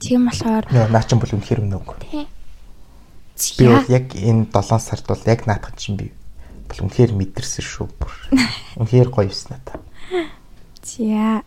[0.00, 1.90] Тийм болохоор наа чинь бол үнэхээр үнэ үг.
[2.08, 2.24] тий.
[3.60, 6.08] Би бол яг энэ 7 сард бол яг наадах чинь би
[6.64, 8.12] бол үнэхээр мэдэрсэн шүү бүр.
[8.80, 9.78] Үнэхээр гоё юусэн надаа.
[10.82, 11.44] Зя.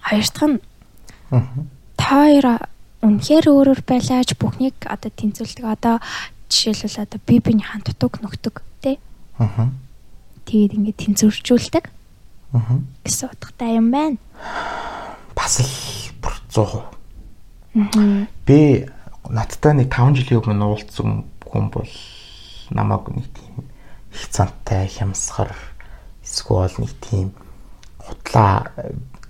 [0.00, 0.58] Хоёр дахь нь
[1.30, 1.42] Аа.
[1.98, 2.46] та хоёр
[3.02, 5.64] үнэхээр өөрөөр байлаач бүхнийг одоо тэнцвэлдэг.
[5.66, 6.00] Одоо
[6.48, 8.62] жишээлбэл одоо би биний хан дутуг тий.
[9.38, 9.68] Аа.
[10.46, 11.84] Тэгээд ингээд тэнцвэржүүлдэг
[12.56, 12.80] Аа.
[13.04, 14.16] гэсэн утгатай юм байна.
[15.36, 15.72] Бас л
[16.22, 16.84] бүр 100%.
[17.76, 18.26] Аа.
[18.46, 18.86] Би
[19.28, 21.90] надтай нэг 5 жилийн өмнө уулзсан хүн бол
[22.70, 23.66] намайг нэг тийм
[24.14, 25.52] их цантай хямсгар
[26.24, 27.34] эсвэл нэг тийм
[28.00, 28.70] хутлаа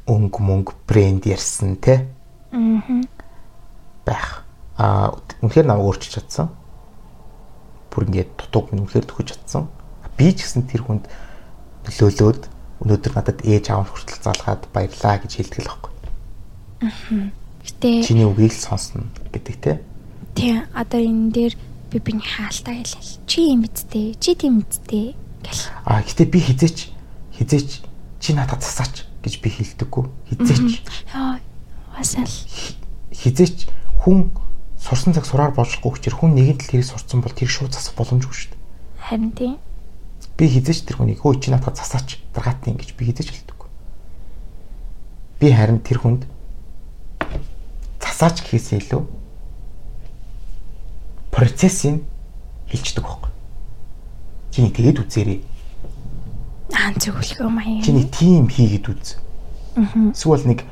[0.06, 2.06] өнгө мөнгө брэнд ярьсан те
[2.52, 3.02] Аа.
[4.06, 4.44] байх.
[4.78, 6.48] Аа үнэхээр намайг өөрчилж чадсан.
[7.90, 9.66] Бүр ингээд дутууг минь үнэхээр төхөж чадсан.
[10.16, 11.04] Би ч гэсэн тэр хүнд
[11.86, 12.42] нөлөөлөөд
[12.82, 15.92] өнөөдөр надад ээж аав хүртэл залгаад баярлаа гэж хэлдэг л байхгүй.
[17.66, 19.72] Гэтэ Чиний үгийг л сонсно гэдэг те.
[20.36, 21.54] тий одоо энэ дээр
[21.90, 23.12] би биний хаалтаа хэлэл.
[23.26, 24.14] Чи юм мэдтэй.
[24.20, 25.64] Чи тийм мэдтэй гэл.
[25.88, 26.78] А гэтээ би хизээч
[27.40, 27.70] хизээч
[28.20, 30.04] чи надад засаач гэж би хэлдэггүй.
[30.36, 30.84] Хизээч
[31.16, 31.40] Яа
[31.96, 32.28] уусаал.
[33.12, 33.66] хизээч
[34.04, 34.30] хүн
[34.76, 38.36] сурсан цаг сураар болчихгүй хүчээр хүн нэгэн тал тэрийг сурцсан бол тэр шууд засах боломжгүй
[38.36, 38.60] шүү дээ.
[39.00, 39.52] Харин тий.
[40.36, 43.68] Би хизээч тэр хүнийг хөө чи надад засаач даргаатын гэж би хизээч хэлдэггүй.
[45.40, 46.22] Би харин тэр хүнд
[48.00, 49.02] засаач гэхээсээ илүү
[51.32, 52.04] процессыг
[52.68, 53.32] хэлждэг байхгүй.
[54.52, 55.40] Чиний тэгээд үзээрэй.
[56.72, 57.84] Аа зөвлөгөө маяг.
[57.84, 59.20] Чиний тим хийгээд үз.
[60.16, 60.64] Эсвэл нэг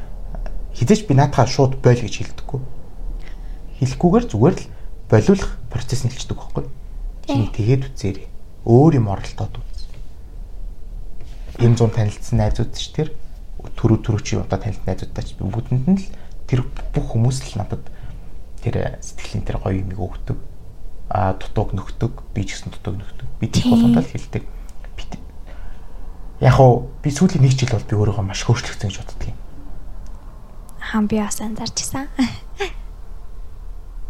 [0.72, 2.60] хизээч би наатаха шууд бойл гэж хэлдэггүй.
[3.80, 4.68] Хэлэхгүйгээр зүгээр л
[5.12, 6.64] болиулах процесс нь хэлждэг байхгүй.
[7.28, 8.28] Чиний тэгээд үзээрэй.
[8.64, 9.80] Өөр юм оролдоод үз.
[11.60, 13.08] Ийм зүүн танилцсан найзууд ч тэр
[13.60, 16.08] төрөө төрөө чи удаа танилцсан найзуудтай ч бүгдэнд нь л
[16.48, 16.64] тэр
[16.96, 17.84] бүх хүмүүс л надад
[18.64, 20.38] тэр сэтгэлийн тэр гоё юм өгдөг.
[21.12, 23.28] А дутууг нөхдөг, би ч гэсэн дутууг нөхдөг.
[23.38, 24.44] Би тийм болгондоо л хэлдэг.
[24.96, 25.04] Би
[26.40, 29.38] яг уу би сүүлийн нэг жил бол би өөрийгөө маш хөөрчлөгдсөн гэж боддог юм.
[30.80, 32.08] Хаан би бас анзаарчсан.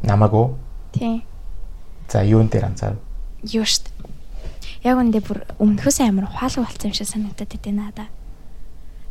[0.03, 0.59] Намаагүй.
[0.93, 1.23] Тий.
[2.11, 2.99] За юун дээр анзаар.
[3.47, 3.94] Юу штт.
[4.85, 8.09] Яг үндэ бүр өмнөхөөс амар ухаалаг болсон юм шиг санагдаад идэв надаа.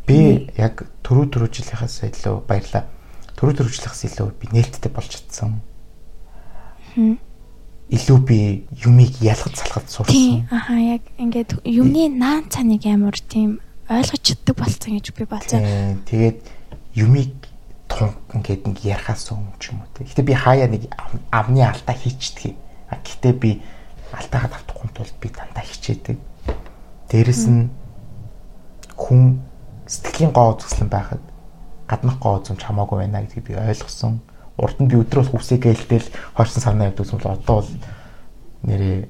[0.06, 2.86] Би яг төрөө төрөө жилийнхаас илүү баярлаа.
[3.34, 5.58] Төрөө төрөө жилийнхаас илүү би нээлттэй болж чадсан.
[7.90, 8.38] Илүү би
[8.86, 10.46] юмыг ялгаж салгаж сурсан.
[10.54, 13.58] Аха яг ингээд юмны наан цаныг амар тийм
[13.90, 15.26] ойлгож чаддаг болсон гэж би.
[15.26, 16.38] Тий, Тэгээд
[16.96, 17.34] юмыг
[17.90, 19.90] тун ингээд нэг ярахаас өмнө ч юм уу.
[20.06, 20.86] Гэтэ би хаяа нэг
[21.34, 22.54] авны алдаа хийчдэг.
[22.90, 23.62] А гэтээ би
[24.14, 26.18] алдаагаа давтахгүй тулд би дандаа хичээдэг.
[27.10, 27.70] Дээрэс нь
[28.96, 29.42] хүн
[29.90, 31.24] сэтгэлийн гоо үзэсгэлэн байхад
[31.90, 34.22] гаднах гоо үзэмж хамаагүй байна гэдгийг би ойлгосон.
[34.58, 36.08] Урд нь би өдрөөр хүсээ гэлтэл
[36.38, 37.72] хойсон сарнаа явдаг юм бол одоо бол
[38.64, 39.10] нэрээ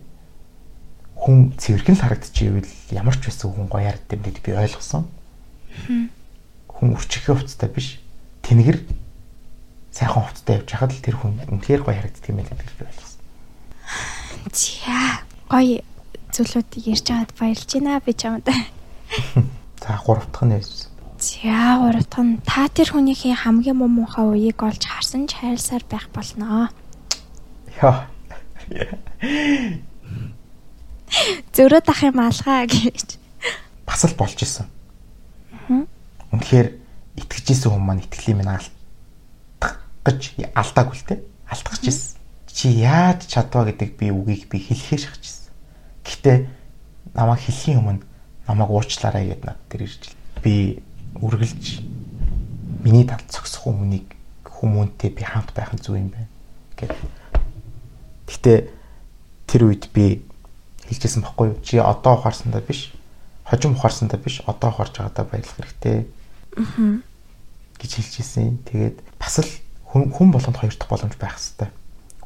[1.19, 5.03] хүн цэвэрхэн л харагдчихвэл ямар ч байсан хүн гоё харагддаг юм гэдгийг би ойлгосон.
[6.67, 7.99] Хүн үрчихээ хувцастай биш.
[8.43, 8.81] Тэнгэр
[9.93, 13.12] сайхан хувцастай явж хахад л тэр хүн үнэхээр гоё харагддаг юм байна гэдгийг би ойлгосон.
[14.51, 15.79] За гоё
[16.33, 18.47] зүйлүүдийг ярьж байгаад баярлж байна би чамд.
[19.83, 20.89] За гурав дахь нь ярьсан.
[21.19, 25.83] За гурав дахь нь та тэр хүнийхээ хамгийн муу муухай үеийг олж харсан ч хайрласаар
[25.87, 26.67] байх болноо.
[27.79, 28.07] Яа.
[31.53, 33.21] Зөрөө дах юм алгаа гэж.
[33.85, 34.67] Бас л болж исэн.
[36.33, 36.67] Үнэхээр
[37.21, 41.15] итгэж исэн хүмүүс маань итгэлийн минь алдах гэж алдаагүй л те.
[41.45, 42.22] Алдах гэж исэн.
[42.53, 45.49] Чи яаж чадваа гэдэг би үгийг би хэлэхээ шахажсэн.
[46.05, 46.37] Гэхдээ
[47.17, 48.05] намайг хэлхийн өмнө
[48.45, 50.13] намайг уучлаарай гэд над тэр ирж
[50.45, 50.85] би
[51.17, 51.81] үргэлж
[52.85, 54.13] миний талд зогсох хүмүүнийг
[54.45, 56.29] хүмүүнтэй би хамт байх нь зүг юм байна
[56.77, 56.93] гэд.
[58.29, 58.59] Гэхдээ
[59.49, 60.21] тэр үед би
[60.85, 61.61] хэлжсэн баггүй юу?
[61.65, 62.93] Чи одоо ухаарсандаа биш.
[63.49, 64.45] Хожим ухаарсандаа биш.
[64.45, 66.05] Одоо ухаарч байгаадаа баярлах хэрэгтэй.
[66.53, 67.01] Аа.
[67.81, 68.61] гэж хэлжсэн.
[68.67, 69.49] Тэгээд бас л
[69.89, 71.69] хүн хүн болгонд хоёр дахь боломж байх хэрэгтэй.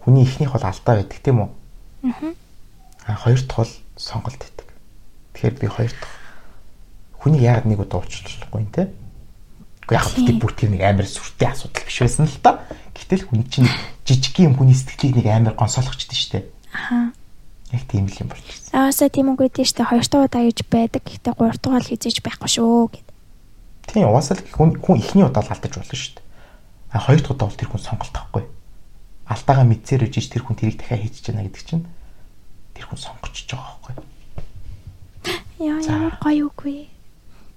[0.08, 1.52] Хүний ихнийх бол алдаа байдаг тийм үү?
[2.08, 3.20] Аа.
[3.28, 4.72] Хоёр дахь бол сонголт байдаг.
[5.36, 6.16] Тэгэхээр би хоёр дахь
[7.20, 8.88] хүний яг нэг удаа уучлахгүй юм те.
[9.84, 12.64] Гэхдээ яг бид бүр тэр нэг амар сүртэй асуудал биш байсан л та.
[12.96, 13.68] Гэтэл хүн чинь
[14.08, 16.08] жижиг юм хүний сэтгэлийг нэг амар гонсоолгочтой
[16.40, 16.44] дээ.
[16.72, 17.12] Аха.
[17.76, 18.48] Яг тийм л юм байна.
[18.48, 21.04] Заавсаа тийм үгүй дээ штэ хоёр дахь удаа гэж байдаг.
[21.04, 23.08] Гэхдээ гурав дахь бол хизээж байхгүй шүү гэд.
[23.92, 26.24] Тийм угаасаа л хүн хүн ихний удаа л алдаж болно дээ.
[26.96, 28.48] А хоёр дахь удаа бол тэр хүн сонголт авахгүй.
[29.28, 31.86] Алдаагаа мэдсээр үжиж тэр хүн тэрийг дахиад хийж чана гэдэг чинь
[32.76, 33.96] тэр хүн сонгочихж байгаа байхгүй.
[35.60, 35.92] Яа За.
[35.92, 36.88] ямар гоё үгүй.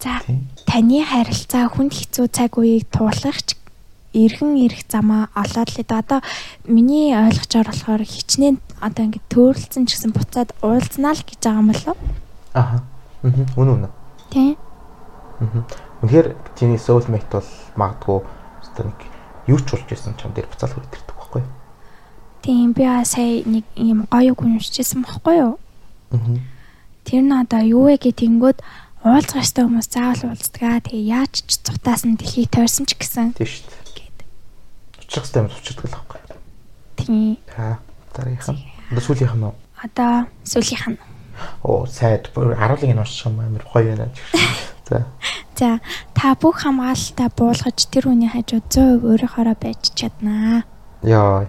[0.00, 0.48] За Тийм.
[0.66, 3.54] таны харилцаа хүнд хэцүү цаг үеийг туулах ч
[4.16, 6.00] эргэн ирэх замаа олоод л дээ.
[6.02, 6.20] Одоо
[6.66, 11.70] миний ойлгочоор болохоор хичнээн одоо ингэ төөрөлцөн ч гэсэн буцаад уулзнаа л гэж байгаа юм
[11.70, 11.98] болов
[12.56, 12.82] Аха.
[13.22, 13.46] Мм.
[13.54, 13.88] Үнэ үнэ.
[14.34, 14.56] тий.
[16.02, 17.46] Үнэхээр чиний soulmate бол
[17.76, 18.18] магадгүй
[18.80, 18.98] нэг
[19.46, 21.09] юу ч болж исэн чам дээр буцаал байхгүй.
[22.42, 25.54] Тийм би сая нэг юм гоё үг уншижсэн бохгүй юу?
[26.10, 26.40] Аа.
[27.04, 28.58] Тэр нь одоо юу вэ гэх тэнгүүд
[29.04, 30.84] уулзах ёстой хүмүүс заавал уулздаг.
[30.88, 33.84] Тэгээ яаж ч цутаас нь дэлхийг тойрсон ч гэсэн Тийм шүү дээ.
[33.96, 34.18] гээд.
[35.00, 36.20] Уучрах хэвээр юм уучрдаг л байхгүй.
[36.96, 37.36] Тийм.
[37.56, 37.78] За
[38.16, 38.60] дараагийнх нь.
[38.90, 39.44] Одоо сүүлийнх нь?
[39.84, 40.12] Одоо
[40.44, 40.98] сүүлийнх нь.
[41.64, 44.08] Оо сайд бүр харуулгыг нь унших юм амар гоё байна.
[44.88, 45.06] За.
[45.56, 45.80] За
[46.16, 50.64] та бүх хамгаалалтаа буулгаж тэр хүний хажууд 100% өөрийнхоороо байж чаднаа.
[51.04, 51.48] Яа.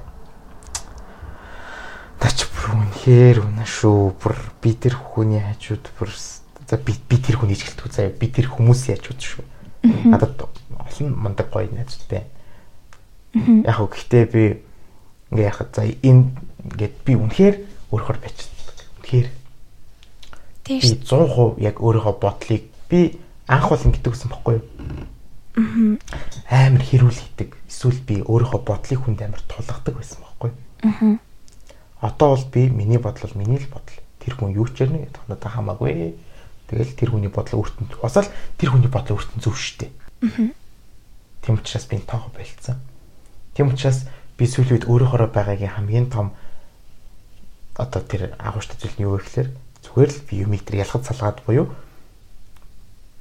[2.22, 4.14] Тач бүр үнэхээр үнэ шүү.
[4.22, 8.48] Бүр би тэр хүний хажууд бүр за би би тэр хүнийг жилтгүү заяа би тэр
[8.48, 9.46] хүмүүс яаж үзэж шүү.
[10.06, 12.30] Надад олон мундаг гоё найзтай.
[13.34, 14.44] Яг хөө гэхдээ би
[15.34, 16.30] ингээ яхад за энэ
[16.70, 17.56] ингээд би үнэхээр
[17.90, 18.78] өөрөөр байцдаг.
[19.02, 19.28] Үнэхээр
[20.64, 21.58] Тийм би шүү.
[21.58, 23.00] 100% яг өөрийнхөө бодлыг би
[23.50, 24.66] анх бол ингэдэг гэсэн бохгүй юу?
[26.48, 27.58] Амар хэрүүл хийдэг.
[27.66, 31.20] Эсвэл би өөрийнхөө бодлыг хүнд амар тулгадаг байсан бохгүй юу?
[32.02, 33.98] Одоо бол би миний бодол бол миний л бодол.
[34.20, 36.18] Тэр хүн юу ч ярина гэдэг надад хамаагүй.
[36.68, 39.94] Тэгэл тэр хүний бодол өөртөө бас л тэр хүний бодол өөртөө зөв шттэ.
[41.42, 42.82] Тийм учраас би тоохо болцсон.
[43.54, 46.34] Тийм учраас би сүүлийн үед өөрөөхөө байгаагийн хамгийн том
[47.78, 49.50] одоо тэр агууштай зүйл нь юу вэ гэхээр
[49.86, 51.70] зүгээр л би юмыг тэр ялгаж салгаад буюу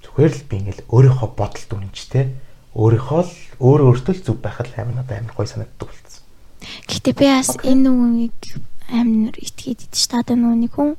[0.05, 2.25] зүгээр л би ингээл өөрийнхөө бодолд үнэнчтэй
[2.77, 6.23] өөрийнхөө л өөрөө өөртөө л зөв байхад амар надад амар гой санагддаг болсон.
[6.89, 8.41] Гэхдээ би бас энэ нүгийг
[8.91, 10.99] амар итгээд идэж таад нүуник хүн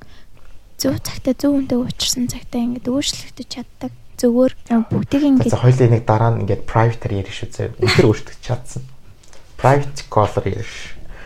[0.79, 3.91] зөв цагтаа зөв үндэ уучирсан цагтаа ингээд өөрчлөгдөж чаддаг.
[4.17, 4.51] Зөвөр
[4.89, 7.73] бүгдийг ингээд За хоёлаа нэг дараа нь ингээд private-аар ярих шүү зэ.
[7.81, 8.83] Үнээр өөртөө чадсан.
[9.57, 10.77] Private caller ярих.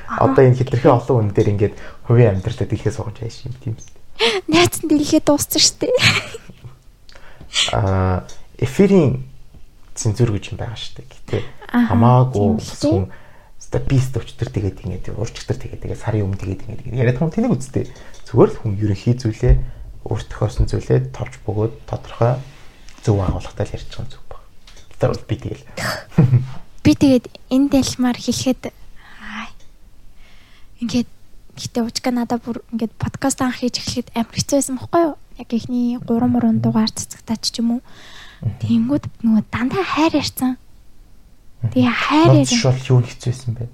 [0.06, 1.76] Одоо энэ хитрхи олон хүн дээр ингээд
[2.08, 3.76] хувийн амьдралаа дэлхээ сууж яаш юм тийм
[4.48, 5.88] найз нь дэлхээ дууссан штэ.
[7.76, 8.24] Аа
[8.60, 9.24] эфирийн
[9.96, 11.08] цензур гэж юм байгаа шүү дээ.
[11.12, 11.38] Гэтэ
[11.72, 12.50] Аха, хамаагүй
[12.80, 13.04] тийм
[13.66, 17.58] хүн стабист өчтөр тэгээд ингээд урчтар тэгээд тэгээд сарын өмнө тэгээд ингээд яриад хүн тэнийг
[17.58, 17.90] үзтээ.
[18.30, 19.56] Зүгээр л хүн ерөнхий зүйлээ
[20.06, 22.38] өөртөөхөөс нь зүйлээ товч бөгөөд тодорхой
[23.02, 24.42] зөв агуулгатай л ярьж байгаа зүг баг.
[25.02, 25.64] Тэр бол би тэгэл
[26.86, 28.62] Би тэгээд энэ дэлмаар хэлэхэд
[30.86, 31.10] ингээд
[31.58, 35.16] гэтээ уучга надад бүр ингээд подкаст анх хийж эхлэхэд амар хэцүү байсан байхгүй юу?
[35.42, 37.82] Яг ихний 3 мөрөн дугаар цэцэгтаач ч юм уу.
[38.62, 40.62] Тэнгүүд нөгөө дандаа хайр ярьсан.
[41.74, 42.60] Тэгээ хайр ярьсан.
[42.60, 43.66] шул юу хэцүүсэн бэ?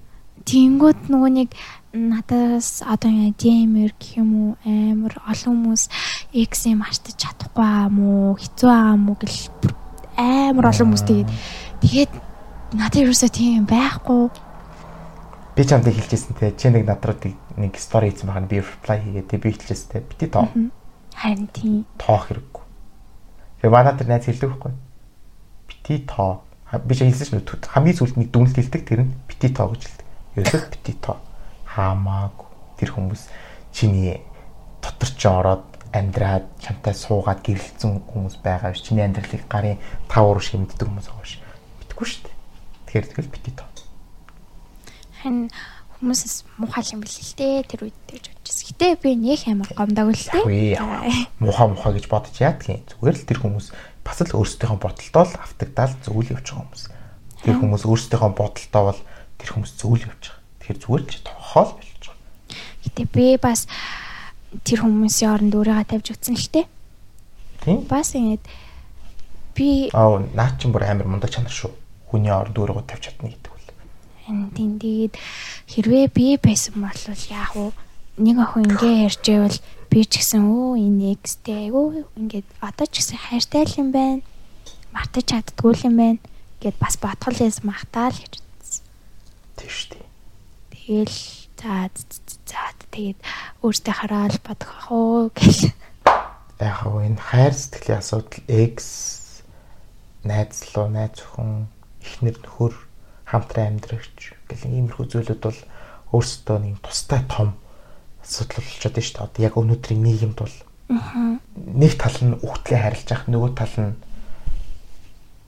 [0.45, 1.49] Тэнгүүд нөгөө нэг
[1.91, 5.83] надаас одоо ингэ дэмэр гэх юм уу амар олон хүмүүс
[6.31, 9.51] X юм артаж чадахгүй аа мó хэцүү аа мó гэл
[10.15, 11.29] амар олон хүмүүс тэгээд
[11.83, 12.11] тэгээд
[12.79, 14.31] надад юусаа тийм байхгүй
[15.51, 17.19] Би чамд хэлчихсэн те чи нэг над руу
[17.59, 20.47] нэг стори хийсэн байгаа нь би reply хийгээ те би хэлчихсэн те бити тоо
[21.15, 22.63] харин тийм тоох хэрэггүй.
[23.61, 24.73] Тэгээ манай тэр найз хэлдэг байхгүй.
[25.67, 26.41] Бити тоо.
[26.71, 27.67] Ха- Би ч хэлсэн шүү дээ.
[27.75, 30.07] Хамгийн сүүлд нэг дүнэлт хэлдэг тэр нь бити тоо гэж хэлдэг.
[30.39, 31.17] Ерөөсөө бити тоо.
[31.67, 32.47] Хамаагүй.
[32.79, 33.21] Тэр хүмүүс
[33.75, 34.23] чиний
[34.79, 38.81] дотор ч ороод амьдраад чамтай суугаад гэрэлцэн хүмүүс байгаа биш.
[38.87, 41.35] Чиний амьдралыг гарын тав ураг шиг мэддэг хүмүүс байгаа биш.
[41.83, 42.35] Мэдгүй шүү дээ.
[42.87, 43.67] Тэгэхээр тэгэл бити тоо.
[45.21, 45.51] харин
[46.01, 48.65] хүмүүсээс муухай юм бэл л дээ тэр үед гэж бодчихсон.
[48.73, 50.81] Гэтэ би нэг амар гомдог л дээ.
[51.37, 52.81] Муха муха гэж бодож яадгийн.
[52.89, 53.67] Зүгээр л тэр хүмүүс
[54.01, 56.83] бас л өөрсдийнхөө бодолтой л автагдаад зөвл явж байгаа хүмүүс.
[57.45, 59.01] Тэр хүмүүс өөрсдийнхөө бодолтой бол
[59.37, 60.41] тэр хүмүүс зөвл явж байгаа.
[60.61, 62.19] Тэгэхээр зүгээр л тохоол болж байгаа.
[62.81, 63.69] Гэтэ би бас
[64.65, 66.65] тэр хүмүүсийн оронд өөрийгөө тавьж үтсэн л дээ.
[67.61, 67.79] Тийм.
[67.85, 68.41] Бас ингэж
[69.55, 71.71] би Аа наа чин бүр амар мундаг чанар шүү.
[72.09, 73.69] Хүний оронд өөрийгөө тавьж чадна гэдэг бол.
[74.57, 75.13] тийм тэгээд
[75.69, 77.71] хэрвээ би байсан бол яах вэ?
[78.17, 79.57] Нэг охин ингээ ярьж байвал
[79.91, 84.23] би ч гэсэн өө энэ экстэй өө ингээд одоо ч гэсэн хайртай л юм байна.
[84.95, 86.23] Мартаж чаддгүй л юм байна.
[86.63, 88.87] Гэт бас бодгол яс махтаал гэж үзсэн.
[89.59, 90.07] Тийм шүү дээ.
[90.71, 91.19] Тэгэл
[91.59, 91.91] за
[92.47, 93.19] за тэгээд
[93.67, 95.75] өөртөө хараад бодох ах уу гэл.
[96.63, 98.79] Яг хөө энэ хайр сэтгэлийн асуудал X
[100.23, 101.67] найз луу найз охин
[101.99, 102.73] эхнэр нөхөр
[103.27, 105.59] хамтран амьдрагч гэх иймэрхүү зүйлүүд бол
[106.15, 107.59] өөрсдөө нэг тустай том
[108.23, 109.25] асуудал болчиход байна шүү дээ.
[109.27, 110.55] Одоо яг өнөөдрийн нийгэмд бол
[111.57, 113.93] нэг тал нь үхтлээ харилж ах нөгөө тал нь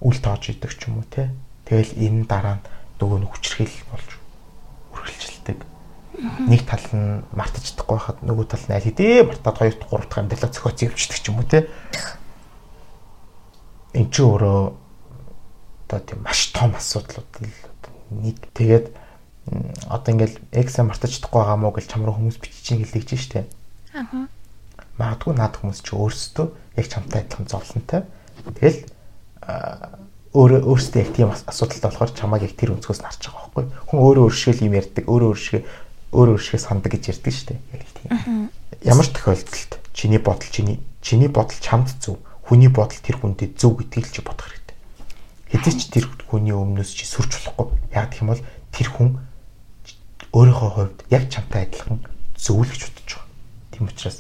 [0.04, 1.32] үл тоож идэг ч юм уу те.
[1.70, 2.66] Тэгэл энэ дараа нь
[3.00, 4.10] нөгөө нь хүчрхийл болж
[4.96, 5.60] үргэлжилдэг.
[6.48, 10.08] Нэг тал нь мартаж чадахгүй байхад нөгөө тал нь аль хэдийн мартаад хоёр дахь гурав
[10.08, 11.68] дахь амьдралаа зохиоц явчихдаг ч юм уу те.
[13.94, 14.60] Энд чи өөрөө
[15.94, 17.52] одоо тийм маш том асуудлууд л
[18.24, 19.03] нэг тэгээд
[19.89, 23.44] одоо ингээл эксэ мартаж чадахгүй байгаа мó гэж чам руу хүмүүс бичиж чинь гэлдэж штэ.
[23.91, 24.28] Аа.
[24.98, 26.48] Магадгүй наад хүмүүс чи өөрсдөө
[26.80, 28.08] яг чамтай адилхан зовлонтой.
[28.56, 28.80] Тэгэл
[30.34, 33.66] өөрөө өөрсдөө яг тийм ас- асуудалтай болохоор чамааг яг тэр өнцгөөс нь харж байгаа байхгүй.
[33.91, 35.62] Хүн өөрөө өөршгөл юм ярьдаг, өөрөө өөршгөө
[36.14, 37.60] өөрөө өөршгөө сандаг гэж ярьдаг дээ.
[37.74, 38.10] Яг л тийм.
[38.82, 42.18] Ямар тохиолдолд чиний бодол чиний чиний бодол чамд зөв,
[42.48, 44.78] хүний бодол тэр хүндээ зөв гэдгийг л чи бодох хэрэгтэй.
[45.54, 47.68] Хэдий ч тэр хүний өмнөөс чи сүрч болохгүй.
[47.94, 48.41] Яг гэх юм бол
[48.74, 49.10] тэр хүн
[50.34, 52.02] өөрийнхөө хувьд яг чамтай адилхан
[52.34, 53.30] зөв л гэж бодож байгаа.
[53.70, 54.20] Тийм учраас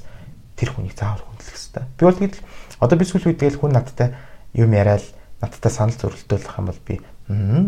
[0.53, 1.83] тэр хүнийг заавал хүндлэх хэрэгтэй.
[1.97, 2.39] Би бол тэгэл
[2.79, 4.13] одоо би сүүл үед тэгэл хүн надтай
[4.53, 5.01] юм яриад
[5.41, 7.65] надтай санал зөрөлдөөлөх юм бол би мм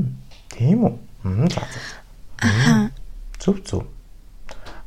[0.53, 0.93] тийм үү?
[2.45, 2.93] Аа.
[3.41, 3.83] Зөв зөв.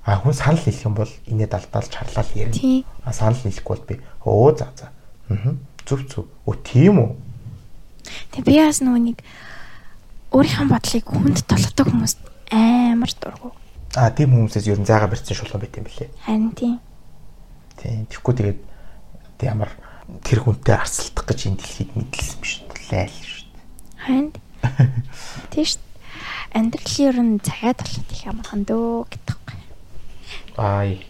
[0.07, 2.87] А хүн санал хэлэх юм бол инээд алдаалж харлаа л ярина.
[3.03, 4.89] А санал хэлэхгүй бол би өө за за.
[5.35, 5.59] Аа.
[5.83, 6.31] Зүв зүв.
[6.47, 7.11] Өө тийм үү?
[8.33, 9.19] Тэг би бас нэг
[10.31, 12.19] өөрийнхөө бодлыг хүнд толгодог хүмүүст
[12.51, 13.53] амар дургу.
[13.97, 16.11] Аа тийм хүмүүсээс ер нь зайгаа барьсан шулуун байт юм билээ.
[16.25, 16.81] Харин тийм.
[17.77, 18.07] Тийм.
[18.09, 18.61] Тэгэхгүй тэгээд
[19.45, 19.71] ямар
[20.25, 23.65] тэр хүнтэй арсалдах гэж энэ дэлхийд мэдлсэн биш лайл шүү дээ.
[24.01, 24.33] Харин
[25.53, 25.77] тийш
[26.53, 29.39] амьдрал ер нь цагаа толгод их амархан дөө гэдэг.
[30.57, 31.05] Ай.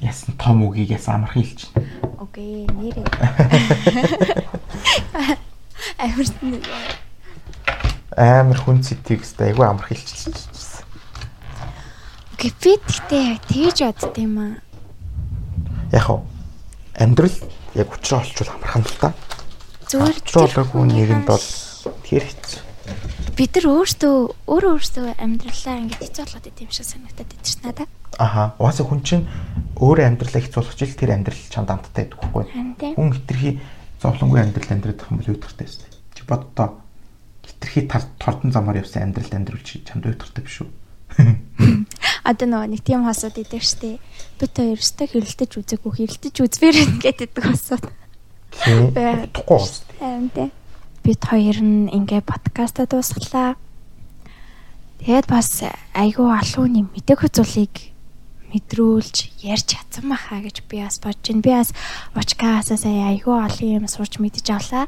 [0.00, 1.88] Ясан том үгийг ясан амархан хэлж байна.
[2.18, 3.06] Окей, нэрээ.
[6.00, 6.64] Амарт нэг
[8.16, 10.34] Амар хүн цэтигстэй айгүй амархан хэлчихсэн.
[12.34, 14.54] Окей, би тэгтээ яг тэгж бодд юм аа.
[15.92, 16.24] Яг хоо
[16.98, 17.36] амьдрал
[17.74, 19.14] яг учраа олчвол амархан л та.
[19.86, 21.46] Зүгээр Учруулаагүй нэгэнд бол
[22.04, 22.60] тэр хэцүү.
[23.38, 24.16] бид нар өөртөө
[24.50, 27.90] өөрөө өөртөө амьдралаа ингэж хэцүү болгоод идэв юм шиг санагдаад идэв чинь надад.
[28.18, 28.52] Аха.
[28.60, 29.24] Угаасаа хүн чинь
[29.80, 32.20] өөрөө амьдралаа хэцүүлэх жил тэр амьдрал чанд амттай байдаг
[32.76, 32.94] тийм.
[32.98, 33.50] Хүн хитрхи
[34.02, 35.88] зовлонгүй амьдрал амьдрах юм бол үүдэртэй байсан.
[36.12, 36.68] Чи боддоо
[37.60, 37.88] хитрхи
[38.18, 40.70] тордон замаар явсан амьдралд амьдрал чи чанд үүдэртэй биш үү?
[42.28, 44.00] Одоо нөгөө нэг тийм хосууд идэв штэ.
[44.40, 47.84] Бид хоёр өстө хэрэлдэж үзээгүй хэрэлдэж үзмээр ингээд идэг хосууд.
[48.54, 48.92] Тийм.
[49.28, 49.84] Утгагүй уус.
[49.98, 50.50] Харин тийм.
[51.04, 53.56] Бид хоёр нь ингээ подкаста дуусглаа.
[55.00, 55.64] Тэгээд бас
[55.96, 57.90] айгүй алуун юм мэдээх зүйлийг
[58.52, 61.40] мэдрүүлж ярьж чадсан баха гэж би бас бодож байна.
[61.42, 61.70] Би бас
[62.12, 64.86] Учкаасаа сая айгүй олон юм сурч мэдэж авлаа.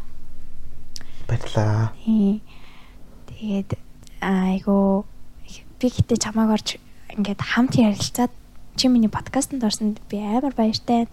[1.24, 1.96] Баярлаа.
[2.04, 2.44] Тийм.
[3.42, 3.74] Тэгээд
[4.22, 5.02] айгүй
[5.82, 6.78] би гэтээ чамааг орж
[7.10, 8.30] ингээд хамт ярилцаад
[8.78, 11.10] чи миний подкастт орсонд би амар баяртай.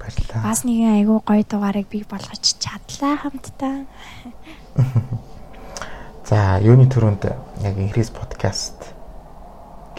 [0.00, 0.40] Баярлаа.
[0.40, 3.84] Бас нэгэн айгүй гоё дугаарыг би болгож чадлаа хамтдаа.
[6.24, 7.28] За, юуны төрөнд
[7.60, 8.96] яг инхрис подкаст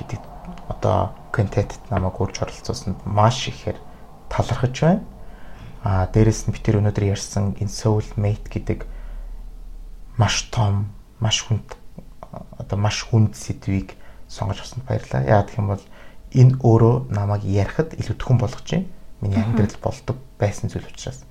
[0.02, 0.26] гэдэг
[0.66, 3.78] одоо контентт намайг үрж оролцуулсанд маш ихээр
[4.34, 5.06] талархаж байна.
[5.86, 8.90] Аа, дээрэс нь би тэр өнөөдөр ярьсан энэ soul mate гэдэг
[10.18, 10.90] маш том,
[11.20, 11.76] маш хүнд
[12.58, 13.96] одоо маш хүнд сэдвийг
[14.28, 15.24] сонгож авсанд баярлалаа.
[15.28, 15.86] Яагаад гэх юм бол
[16.34, 18.88] энэ өөрөө намайг ярихад илүү төхөн болгож байна.
[19.22, 21.26] Миний амьдрал болдог байсан зүйл учраас.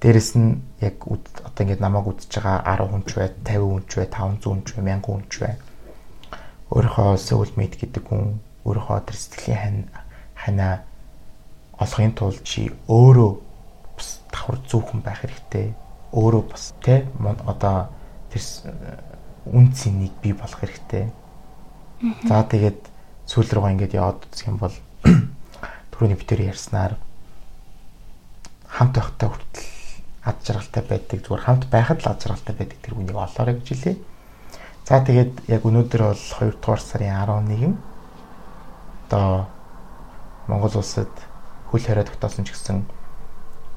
[0.00, 3.92] Дээрэс нь яг одоо ингээд намайг үзэж байгаа 10 хүн ч бай, 50 хүн ч
[3.96, 5.54] бай, 500 хүн ч бай, 1000 хүн ч бай.
[6.72, 8.24] Өөрийнхөө soulmate гэдэг хүн
[8.66, 9.76] өөрийнхөө тэр сэтгэлийн
[10.34, 10.74] ханаа
[11.78, 13.30] олохын тулд чи өөрөө
[13.96, 15.66] бас давхар зүүхэн байх хэрэгтэй.
[16.16, 17.06] Өөрөө бас тэ
[17.46, 17.92] одоо
[18.32, 18.62] тэр с-
[19.46, 21.10] үн цэнийг бий болох хэрэгтэй.
[22.28, 22.80] За тэгээд
[23.26, 24.74] сүүл рүүгээ ингээд яваад үзэх юм бол
[25.94, 26.98] түрүүний битэр ярьснаар
[28.68, 29.68] хамт байхдаа хүртэл
[30.26, 33.96] ад жаргалтай байдаг зүгээр хамт байхад л ад жаргалтай байдаг тэр үнийг олоорой гэж хэлээ.
[34.86, 37.14] За тэгээд яг өнөөдөр бол 2 дугаар сарын
[37.46, 37.74] 11
[39.06, 39.46] одоо
[40.50, 41.10] Монгол улсад
[41.70, 42.82] хөл хорой тогтоосон ч гэсэн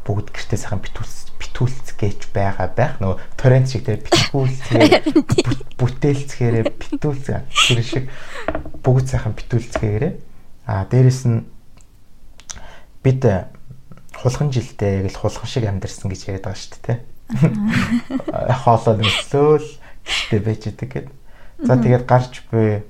[0.09, 2.97] бүгд гэртээ сайхан битүүлс битүүлцгээч байгаа байх.
[2.97, 5.05] Нөгөө торрент шиг тэр битгүүлцгээ
[5.77, 8.05] бүтээлцгээрээ битүүлцгээ тэр шиг
[8.81, 10.13] бүгд сайхан битүүлцгээгээрээ
[10.65, 11.45] а дээрэс нь
[13.05, 13.21] бид
[14.17, 16.99] хулган жилдээ гэл хулган шиг амьдэрсэн гэж яриад байгаа шүү дээ.
[18.65, 19.69] Хоолой нөслөөл
[20.09, 21.07] гэртээ байж идэг гэд.
[21.61, 22.81] За тэгээд гарч буй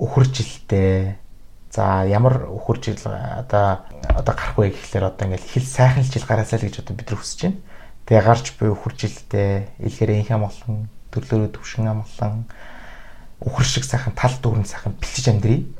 [0.00, 1.27] өхөр жилдээ
[1.78, 6.58] За ямар өхөр жил одоо одоо гарах вэ гэхлээр одоо ингээл хэл сайхан жил гараасаа
[6.58, 7.62] л гэж одоо бид нар хүсэж байна.
[8.02, 12.50] Тэгээ гарч буй өхөр жилдээ илгэрээ инх амглан төрлөөрөө төвшин амглан
[13.46, 15.70] өхөр шиг сайхан тал дүүрэн сайхан бэлтэж амьдрий.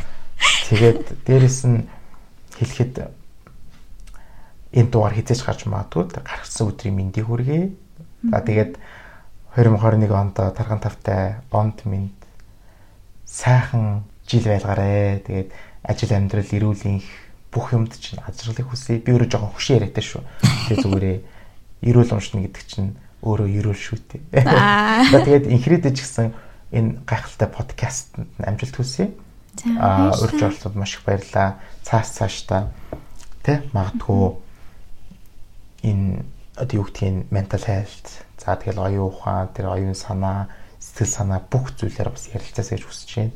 [0.72, 1.92] Тэгээд дээрэс нь
[2.56, 7.68] хэлэхэд энэ дугаар хизээж гарч магадгүй гаргасан өдрийн мэндийг хүргэе.
[8.32, 8.80] За тэгээд
[9.60, 12.16] 2021 онд тархан тавтай онд минь
[13.28, 15.22] сайхан жил байлгаарэ.
[15.26, 15.50] Тэгээд
[15.84, 17.08] ажил амьдрал эрүүл энх
[17.52, 18.98] бүх юмд чинь ажралыг хүсье.
[18.98, 20.22] Би өөрөө жоохон хөшөө яриатай шүү.
[20.68, 21.18] Тэгээ зүгээрээ
[21.86, 22.90] эрүүл уншна гэдэг чинь
[23.22, 23.98] өөрөө эрүүл шүү
[24.32, 24.44] дээ.
[25.12, 26.34] За тэгээд инхрэдэж гисэн
[26.74, 29.14] энэ гайхалтай подкастт амжилт хүсье.
[29.78, 31.62] Аа урьж оролцоод маш их баярлаа.
[31.86, 32.74] Цаас цааш та
[33.46, 34.34] тэ магадгүй
[35.84, 36.24] энэ
[36.56, 40.48] одоо юу гэдгийг mental health за тэгэл оюун ухаан тэр оюун санаа
[40.80, 43.32] сэтгэл санаа бүх зүйлээр бас ярилцаасаа гэж хүсэж байна.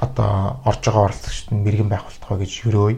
[0.00, 2.94] Одоо орж байгаа оролцогчд нь мэрэгэн байх болтгоо гэж өрөөй.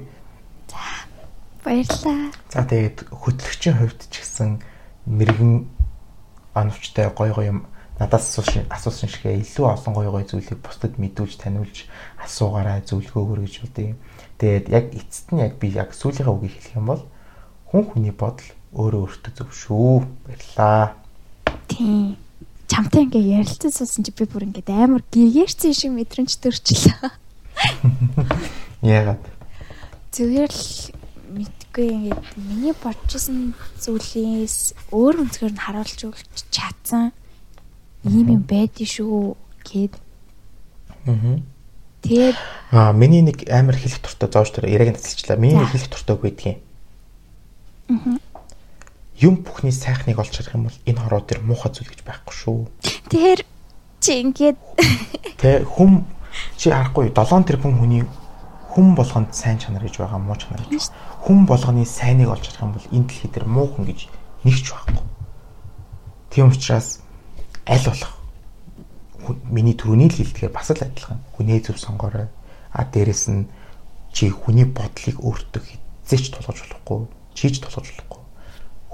[1.65, 2.33] Баярлаа.
[2.51, 4.63] За тэгээд хөтлөгчийн хувьд ч гэсэн
[5.07, 5.69] мэрэгэн
[6.55, 7.59] оновчтой гой гой юм
[7.99, 11.91] надаас асуусан асуусан шигээ илүү олон гой гой зүйлийг бусдад мэдүүлж таниулж
[12.23, 13.95] асуугаарай зөвлөгөөгөр гэж бодъё.
[14.39, 17.03] Тэгээд яг эцэст нь яг би яг сүүлийнхээ үгийг хэлэх юм бол
[17.71, 20.07] хүн хүний бодол өөрөө өөртөө зөв шүү.
[20.27, 20.95] Баярлаа.
[21.67, 22.17] Тийм.
[22.69, 27.11] Чамтай ингээ ярилцсан суусан чи би бүр ингээ амар гэгэрсэн шиг мэдрэмж төрчлээ.
[28.85, 29.25] Яагаад?
[30.13, 30.93] Зүгээр л
[31.33, 37.11] мэдгүй ингээд миний бодчихсон зүйлээс өөр өнцгөр нь харуулж өгч чадсан
[38.05, 39.97] ийм юм байдгийн шүү гэд.
[41.09, 41.41] Аа.
[42.05, 42.37] Тэгээд
[42.71, 45.41] Аа, миний нэг амар хэлэх дуртай зоож тэр яриаг нь тасалчлаа.
[45.41, 46.59] Миний хэлэх дуртай үг байдгийн.
[49.19, 52.59] Юм бүхний сайхныг олж харах юм бол энэ хороо тэр муухай зүйл гэж байхгүй шүү.
[53.11, 53.43] тэр
[53.99, 54.59] чи ингээд
[55.43, 56.07] Тэ хүм
[56.55, 58.07] чи харахгүй 7 тэрбум хүний
[58.71, 60.95] хүм болгонд сайн чанар гэж байгаа муу чанар гэж.
[61.27, 64.01] Хүм болгоны сайныг олж харах юм бол энэ дэлхий дээр муухан гэж
[64.47, 65.03] нэгч байхгүй.
[66.31, 67.03] Тийм учраас
[67.67, 68.13] аль болох
[69.27, 71.19] хүн- миний түрүүний л хэлдгээр бас л адилхан.
[71.35, 72.31] Хүнээ зөв сонгоорой.
[72.71, 73.51] А дээрэс нь
[74.15, 75.63] чи хүний бодлыг өөртөө
[76.07, 77.09] хизээч тулгаж болохгүй.
[77.35, 78.23] Чийж тулгаж болохгүй.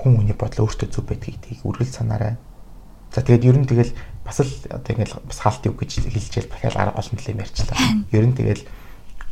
[0.05, 2.36] Хүн хүний бодол өөртөө зөв байдгийг тийг үргэлж санаарай.
[3.09, 6.76] За тэгээд ер нь тэгэл бас л одоо ингээл бас хаалт үг гэж хэлжээл дахиад
[6.76, 7.78] арга олон төлөм ярьчлаа.
[8.12, 8.68] Ер нь тэгэл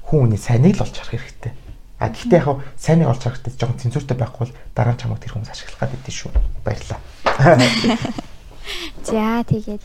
[0.09, 1.53] хүн хүний сайныг л олж харах хэрэгтэй.
[2.01, 5.33] А гэхдээ яг сайныг олж харах хэрэгтэй жоохон цензуртай байхгүй бол дараа нь чамайг тэр
[5.37, 6.31] хүмүүс ашиглах гад идэв шүү.
[6.65, 7.01] Баярлалаа.
[9.09, 9.83] за тэгээд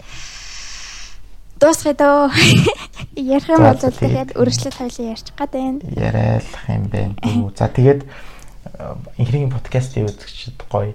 [1.58, 2.32] дуусгая дөө.
[3.18, 4.38] Ярих юм бол тэгээд.
[4.38, 5.82] өргөжлөлт хоёлын ярьчих гад байна.
[5.90, 7.02] Яриалах юм бэ.
[7.58, 8.06] За тэгээд
[9.18, 10.94] инхрийн подкастын үзэгчд гоё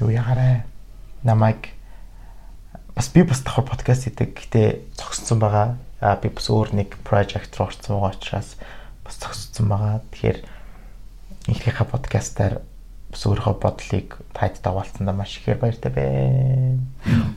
[0.00, 0.64] юу ягараа
[1.22, 1.74] намайг
[2.94, 4.34] бас би бас давхар подкаст хийдэг.
[4.38, 4.62] Гэтэ
[4.94, 5.76] зогссон байгаа.
[6.00, 8.56] А би бас өөр нэг project руу орсон байгаа учраас
[9.02, 10.02] бас зогссон байгаа.
[10.10, 10.38] Тэгэхээр
[11.50, 12.62] инхрийнхаа подкастаар
[13.10, 16.82] бас өөрийнхөө бодлыг таад даваалцсандаа маш ихээр баяртай байна.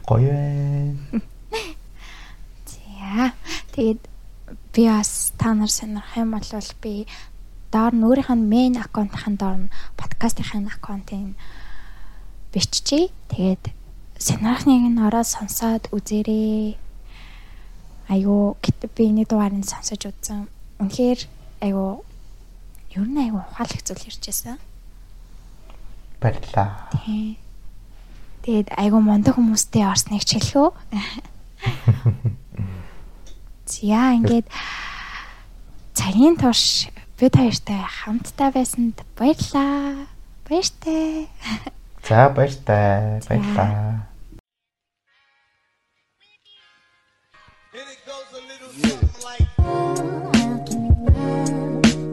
[0.06, 1.22] Гоё байна.
[2.70, 3.34] За
[3.74, 4.02] тэгээд
[4.74, 7.08] би бас та нар сонирх юм бол би
[7.72, 11.36] доор нь өөрийнх нь main аккаунтын доор нь подкастын аккаунтын
[12.54, 13.12] биччихье.
[13.30, 13.64] Тэгээд
[14.18, 16.78] сонирхныг нь ороод сонсоод үзээрэй.
[18.10, 18.58] Айгу
[18.96, 20.48] би энэ дугаарыг сонсож үзсэн.
[20.80, 21.20] Үнэхээр
[21.62, 22.04] айгу
[22.96, 24.58] ер нь айгу ухаалаг зүйл ярьжсэн.
[26.24, 26.90] Баярлалаа.
[27.04, 27.38] Тий.
[28.48, 30.72] Тэгээд айгу мундаг хүмүүстэй орсныг ч хэлэх үү?
[33.68, 34.48] За ингээд
[35.94, 36.88] цагийн турш
[37.18, 40.06] Бид хоёртай хамтдаа байсанд баярлаа.
[40.46, 41.26] Баяртай.
[42.08, 43.22] За баяртай.
[43.28, 44.06] Баярлаа.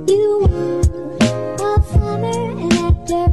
[0.09, 0.48] You
[1.61, 3.24] are summer and after